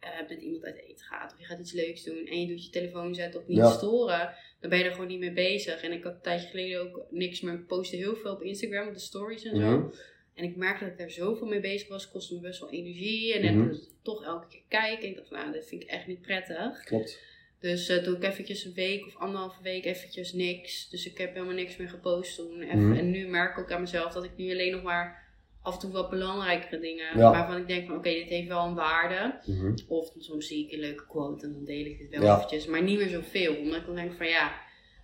eh, 0.00 0.08
met 0.28 0.40
iemand 0.40 0.64
uit 0.64 0.76
eten 0.78 1.04
gaat. 1.04 1.32
Of 1.32 1.38
je 1.38 1.44
gaat 1.44 1.58
iets 1.58 1.72
leuks 1.72 2.02
doen. 2.04 2.26
En 2.26 2.40
je 2.40 2.46
doet 2.46 2.64
je 2.64 2.70
telefoon 2.70 3.14
zetten 3.14 3.40
op 3.40 3.48
niet 3.48 3.56
Ja. 3.58 3.70
storen. 3.70 4.34
Dan 4.60 4.70
ben 4.70 4.78
je 4.78 4.84
er 4.84 4.92
gewoon 4.92 5.06
niet 5.06 5.18
mee 5.18 5.32
bezig. 5.32 5.82
En 5.82 5.92
ik 5.92 6.02
had 6.04 6.14
een 6.14 6.20
tijdje 6.22 6.48
geleden 6.48 6.80
ook 6.80 7.06
niks 7.10 7.40
meer. 7.40 7.54
Ik 7.54 7.66
postte 7.66 7.96
heel 7.96 8.16
veel 8.16 8.32
op 8.32 8.42
Instagram. 8.42 8.88
Op 8.88 8.94
de 8.94 9.00
stories 9.00 9.44
en 9.44 9.56
zo. 9.56 9.78
Mhm. 9.78 9.88
En 10.34 10.44
ik 10.44 10.56
merkte 10.56 10.84
dat 10.84 10.92
ik 10.92 10.98
daar 10.98 11.10
zoveel 11.10 11.46
mee 11.46 11.60
bezig 11.60 11.88
was. 11.88 12.10
Kostte 12.10 12.34
me 12.34 12.40
best 12.40 12.60
wel 12.60 12.70
energie. 12.70 13.34
En 13.34 13.56
dan 13.56 13.68
dus 13.68 13.88
toch 14.02 14.24
elke 14.24 14.46
keer 14.48 14.62
kijken. 14.68 15.02
En 15.04 15.08
ik 15.10 15.16
dacht, 15.16 15.30
nou, 15.30 15.52
dit 15.52 15.66
vind 15.68 15.82
ik 15.82 15.88
echt 15.88 16.06
niet 16.06 16.20
prettig. 16.22 16.84
Klopt. 16.84 17.18
Dus 17.60 17.90
uh, 17.90 18.04
doe 18.04 18.16
ik 18.16 18.22
eventjes 18.24 18.64
een 18.64 18.74
week 18.74 19.06
of 19.06 19.16
anderhalve 19.16 19.62
week 19.62 19.84
eventjes 19.84 20.32
niks. 20.32 20.88
Dus 20.90 21.06
ik 21.06 21.18
heb 21.18 21.34
helemaal 21.34 21.54
niks 21.54 21.76
meer 21.76 21.88
gepost 21.88 22.36
toen. 22.36 22.60
Even. 22.62 22.88
Mhm. 22.88 22.98
En 22.98 23.10
nu 23.10 23.26
merk 23.26 23.50
ik 23.52 23.58
ook 23.58 23.72
aan 23.72 23.80
mezelf 23.80 24.12
dat 24.12 24.24
ik 24.24 24.30
nu 24.36 24.50
alleen 24.50 24.72
nog 24.72 24.82
maar 24.82 25.26
af 25.62 25.74
en 25.74 25.80
toe 25.80 25.90
wat 25.90 26.10
belangrijkere 26.10 26.80
dingen. 26.80 27.18
Ja. 27.18 27.30
Waarvan 27.30 27.56
ik 27.56 27.66
denk 27.66 27.86
van 27.86 27.96
oké, 27.96 28.10
dit 28.10 28.28
heeft 28.28 28.48
wel 28.48 28.64
een 28.66 28.74
waarde. 28.74 29.34
Mhm. 29.46 29.74
Of 29.88 30.12
soms 30.18 30.46
zie 30.46 30.66
ik 30.66 30.72
een 30.72 30.78
leuke 30.78 31.06
quote 31.06 31.46
en 31.46 31.52
dan 31.52 31.64
deel 31.64 31.84
ik 31.84 31.98
dit 31.98 32.10
wel 32.10 32.22
Ja. 32.22 32.36
eventjes. 32.36 32.66
Maar 32.66 32.82
niet 32.82 32.98
meer 32.98 33.08
zoveel. 33.08 33.56
Omdat 33.56 33.80
ik 33.80 33.86
dan 33.86 33.94
denk 33.94 34.12
van 34.12 34.28
ja, 34.28 34.52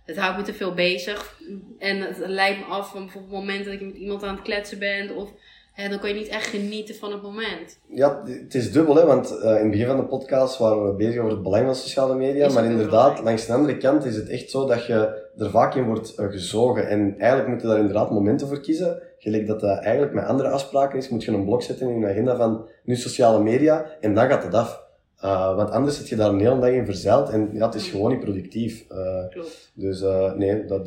het 0.05 0.17
houdt 0.17 0.37
me 0.37 0.43
te 0.43 0.53
veel 0.53 0.73
bezig. 0.73 1.39
En 1.79 2.01
het 2.01 2.17
leidt 2.17 2.59
me 2.59 2.65
af 2.65 2.91
van 2.91 3.03
bijvoorbeeld 3.03 3.33
momenten 3.33 3.65
dat 3.71 3.81
ik 3.81 3.87
met 3.87 3.95
iemand 3.95 4.23
aan 4.23 4.35
het 4.35 4.43
kletsen 4.43 4.79
ben. 4.79 5.15
Of 5.15 5.31
dan 5.75 5.99
kan 5.99 6.09
je 6.09 6.15
niet 6.15 6.27
echt 6.27 6.47
genieten 6.47 6.95
van 6.95 7.11
het 7.11 7.21
moment. 7.21 7.79
Ja, 7.87 8.21
het 8.25 8.55
is 8.55 8.71
dubbel, 8.71 8.95
hè, 8.95 9.05
want 9.05 9.31
uh, 9.31 9.49
in 9.49 9.49
het 9.49 9.71
begin 9.71 9.85
van 9.85 9.97
de 9.97 10.05
podcast 10.05 10.57
waren 10.57 10.85
we 10.85 10.93
bezig 10.93 11.19
over 11.19 11.31
het 11.31 11.43
belang 11.43 11.65
van 11.65 11.75
sociale 11.75 12.15
media. 12.15 12.51
Maar 12.51 12.65
inderdaad, 12.65 12.89
belangrijk. 12.89 13.25
langs 13.25 13.45
de 13.45 13.53
andere 13.53 13.77
kant 13.77 14.05
is 14.05 14.15
het 14.15 14.29
echt 14.29 14.49
zo 14.49 14.65
dat 14.65 14.85
je 14.85 15.23
er 15.37 15.49
vaak 15.49 15.75
in 15.75 15.85
wordt 15.85 16.19
uh, 16.19 16.31
gezogen. 16.31 16.87
En 16.87 17.15
eigenlijk 17.19 17.49
moet 17.49 17.61
je 17.61 17.67
daar 17.67 17.77
inderdaad 17.77 18.11
momenten 18.11 18.47
voor 18.47 18.61
kiezen. 18.61 19.01
Gelijk 19.17 19.47
dat 19.47 19.59
dat 19.59 19.79
eigenlijk 19.79 20.13
met 20.13 20.25
andere 20.25 20.49
afspraken 20.49 20.97
is, 20.97 21.09
moet 21.09 21.23
je 21.23 21.31
een 21.31 21.45
blok 21.45 21.61
zetten 21.61 21.89
in 21.89 21.99
je 21.99 22.07
agenda 22.07 22.35
van 22.35 22.67
nu 22.83 22.95
sociale 22.95 23.43
media 23.43 23.85
en 24.01 24.13
dan 24.13 24.27
gaat 24.27 24.43
het 24.43 24.53
af. 24.53 24.84
Uh, 25.23 25.55
want 25.55 25.71
anders 25.71 25.97
zit 25.97 26.09
je 26.09 26.15
daar 26.15 26.29
een 26.29 26.39
hele 26.39 26.59
dag 26.59 26.69
in 26.69 26.85
verzeild 26.85 27.29
en 27.29 27.49
ja, 27.53 27.65
het 27.65 27.75
is 27.75 27.87
gewoon 27.87 28.11
niet 28.11 28.19
productief. 28.19 28.85
Uh, 28.91 29.27
Klopt. 29.29 29.71
dus 29.73 30.01
uh, 30.01 30.33
nee, 30.33 30.65
dat, 30.65 30.85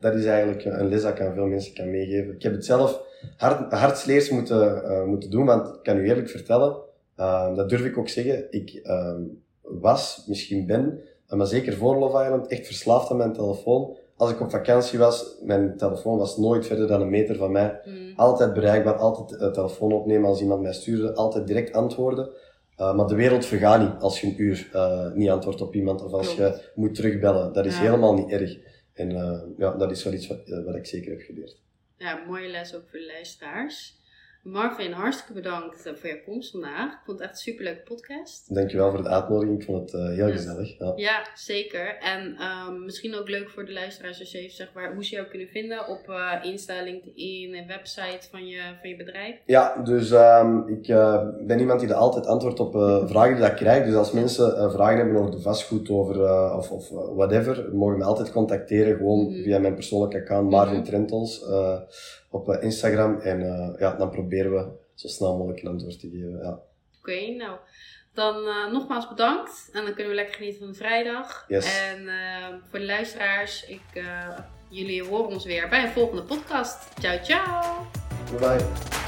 dat 0.00 0.14
is 0.14 0.24
eigenlijk 0.24 0.64
een 0.64 0.88
les 0.88 1.02
dat 1.02 1.10
ik 1.10 1.20
aan 1.20 1.34
veel 1.34 1.46
mensen 1.46 1.74
kan 1.74 1.90
meegeven. 1.90 2.34
Ik 2.34 2.42
heb 2.42 2.52
het 2.52 2.64
zelf 2.64 3.02
hard, 3.36 3.72
hartsleers 3.72 4.30
moeten, 4.30 4.82
moeten 5.08 5.30
doen, 5.30 5.46
want 5.46 5.68
ik 5.68 5.82
kan 5.82 5.96
u 5.96 6.08
eerlijk 6.08 6.28
vertellen, 6.28 6.76
dat 7.54 7.68
durf 7.68 7.84
ik 7.84 7.98
ook 7.98 8.08
zeggen, 8.08 8.46
ik 8.50 8.80
uh, 8.84 9.14
was, 9.62 10.24
misschien 10.26 10.66
ben, 10.66 11.00
maar 11.28 11.46
zeker 11.46 11.72
voor 11.72 11.96
Love 11.96 12.24
Island, 12.24 12.46
echt 12.46 12.66
verslaafd 12.66 13.10
aan 13.10 13.16
mijn 13.16 13.32
telefoon. 13.32 13.96
Als 14.16 14.30
ik 14.30 14.40
op 14.40 14.50
vakantie 14.50 14.98
was, 14.98 15.36
mijn 15.42 15.76
telefoon 15.76 16.18
was 16.18 16.36
nooit 16.36 16.66
verder 16.66 16.86
dan 16.86 17.00
een 17.00 17.10
meter 17.10 17.36
van 17.36 17.52
mij. 17.52 17.80
Mm. 17.84 18.12
Altijd 18.16 18.52
bereikbaar, 18.52 18.94
altijd 18.94 19.54
telefoon 19.54 19.92
opnemen 19.92 20.28
als 20.28 20.40
iemand 20.40 20.62
mij 20.62 20.72
stuurde, 20.72 21.14
altijd 21.14 21.46
direct 21.46 21.72
antwoorden. 21.72 22.30
Uh, 22.80 22.94
maar 22.94 23.06
de 23.06 23.14
wereld 23.14 23.46
vergaat 23.46 23.80
niet 23.80 24.00
als 24.00 24.20
je 24.20 24.26
een 24.26 24.42
uur 24.42 24.70
uh, 24.74 25.12
niet 25.12 25.30
antwoordt 25.30 25.60
op 25.60 25.74
iemand 25.74 26.02
of 26.02 26.12
als 26.12 26.34
Klopt. 26.34 26.60
je 26.60 26.70
moet 26.74 26.94
terugbellen. 26.94 27.52
Dat 27.52 27.66
is 27.66 27.74
ja. 27.74 27.80
helemaal 27.80 28.14
niet 28.14 28.30
erg. 28.30 28.56
En 28.92 29.10
uh, 29.10 29.40
ja, 29.56 29.76
dat 29.76 29.90
is 29.90 30.04
wel 30.04 30.12
iets 30.12 30.26
wat, 30.26 30.48
wat 30.64 30.74
ik 30.74 30.86
zeker 30.86 31.10
heb 31.10 31.20
geleerd. 31.20 31.56
Ja, 31.96 32.24
mooie 32.26 32.48
les 32.48 32.74
ook 32.74 32.88
voor 32.90 32.98
de 32.98 33.06
luisteraars. 33.06 33.97
Marvin, 34.42 34.92
hartstikke 34.92 35.32
bedankt 35.32 35.86
eh, 35.86 35.92
voor 35.94 36.08
je 36.08 36.22
komst 36.24 36.50
vandaag. 36.50 36.92
Ik 36.92 36.98
vond 37.04 37.18
het 37.18 37.28
echt 37.28 37.30
een 37.30 37.52
superleuke 37.52 37.82
podcast. 37.82 38.54
Dankjewel 38.54 38.90
voor 38.90 39.02
de 39.02 39.08
uitnodiging. 39.08 39.60
Ik 39.60 39.66
vond 39.66 39.92
het 39.92 40.00
uh, 40.00 40.08
heel 40.08 40.30
gezellig. 40.30 40.78
Ja. 40.78 40.92
ja. 40.96 41.26
zeker. 41.34 41.98
En 41.98 42.36
um, 42.68 42.84
misschien 42.84 43.16
ook 43.16 43.28
leuk 43.28 43.50
voor 43.50 43.64
de 43.64 43.72
luisteraars 43.72 44.20
als 44.20 44.32
je 44.32 44.38
even 44.38 44.56
zegt 44.56 44.72
waar, 44.72 44.94
hoe 44.94 45.04
ze 45.04 45.14
jou 45.14 45.26
kunnen 45.26 45.48
vinden 45.48 45.88
op 45.88 46.08
uh, 46.08 46.32
Insta, 46.42 46.82
LinkedIn 46.82 47.54
en 47.54 47.66
website 47.66 48.28
van 48.30 48.46
je, 48.46 48.60
van 48.80 48.90
je 48.90 48.96
bedrijf. 48.96 49.36
Ja, 49.46 49.82
dus 49.82 50.10
um, 50.10 50.68
ik 50.68 50.88
uh, 50.88 51.28
ben 51.46 51.58
iemand 51.58 51.80
die 51.80 51.88
er 51.88 51.94
altijd 51.94 52.26
antwoordt 52.26 52.60
op 52.60 52.72
vragen 53.08 53.36
die 53.36 53.44
ik 53.44 53.56
krijg. 53.56 53.84
Dus 53.84 53.94
als 53.94 54.12
mensen 54.12 54.70
vragen 54.70 54.96
hebben 54.96 55.16
over 55.16 55.30
de 55.30 55.40
vastgoed 55.40 55.90
over, 55.90 56.52
of, 56.56 56.70
of 56.70 56.88
whatever, 57.14 57.68
mogen 57.72 57.98
me 57.98 58.04
altijd 58.04 58.32
contacteren. 58.32 58.96
Gewoon 58.96 59.20
mm 59.20 59.32
-hmm. 59.32 59.42
via 59.42 59.58
mijn 59.58 59.74
persoonlijke 59.74 60.18
account 60.18 60.50
Marvin 60.50 60.72
mm 60.72 60.80
-hmm. 60.80 60.88
Trentels 60.88 61.44
op 62.30 62.48
eh, 62.48 62.62
Instagram. 62.62 63.18
En 63.18 63.42
eh, 63.42 63.80
ja, 63.80 63.96
dan 63.96 64.10
proberen 64.10 64.52
we 64.52 64.70
zo 64.94 65.08
snel 65.08 65.36
mogelijk 65.36 65.62
een 65.62 65.70
antwoord 65.70 66.00
te 66.00 66.10
geven. 66.10 66.38
Ja. 66.42 66.60
Oké, 66.98 67.30
nou. 67.30 67.58
Dan 68.12 68.36
uh, 68.36 68.72
nogmaals 68.72 69.08
bedankt. 69.08 69.68
En 69.72 69.84
dan 69.84 69.94
kunnen 69.94 70.08
we 70.08 70.14
lekker 70.14 70.34
genieten 70.34 70.60
van 70.60 70.68
de 70.68 70.74
vrijdag. 70.74 71.44
Yes. 71.48 71.80
En 71.80 72.02
uh, 72.02 72.46
voor 72.70 72.78
de 72.78 72.84
luisteraars, 72.84 73.66
ik, 73.66 73.82
uh, 73.94 74.38
jullie 74.68 75.04
horen 75.04 75.28
ons 75.28 75.44
weer 75.44 75.68
bij 75.68 75.82
een 75.82 75.92
volgende 75.92 76.22
podcast. 76.22 77.00
Ciao, 77.00 77.18
ciao. 77.22 77.86
Bye 78.30 78.38
bye. 78.38 79.07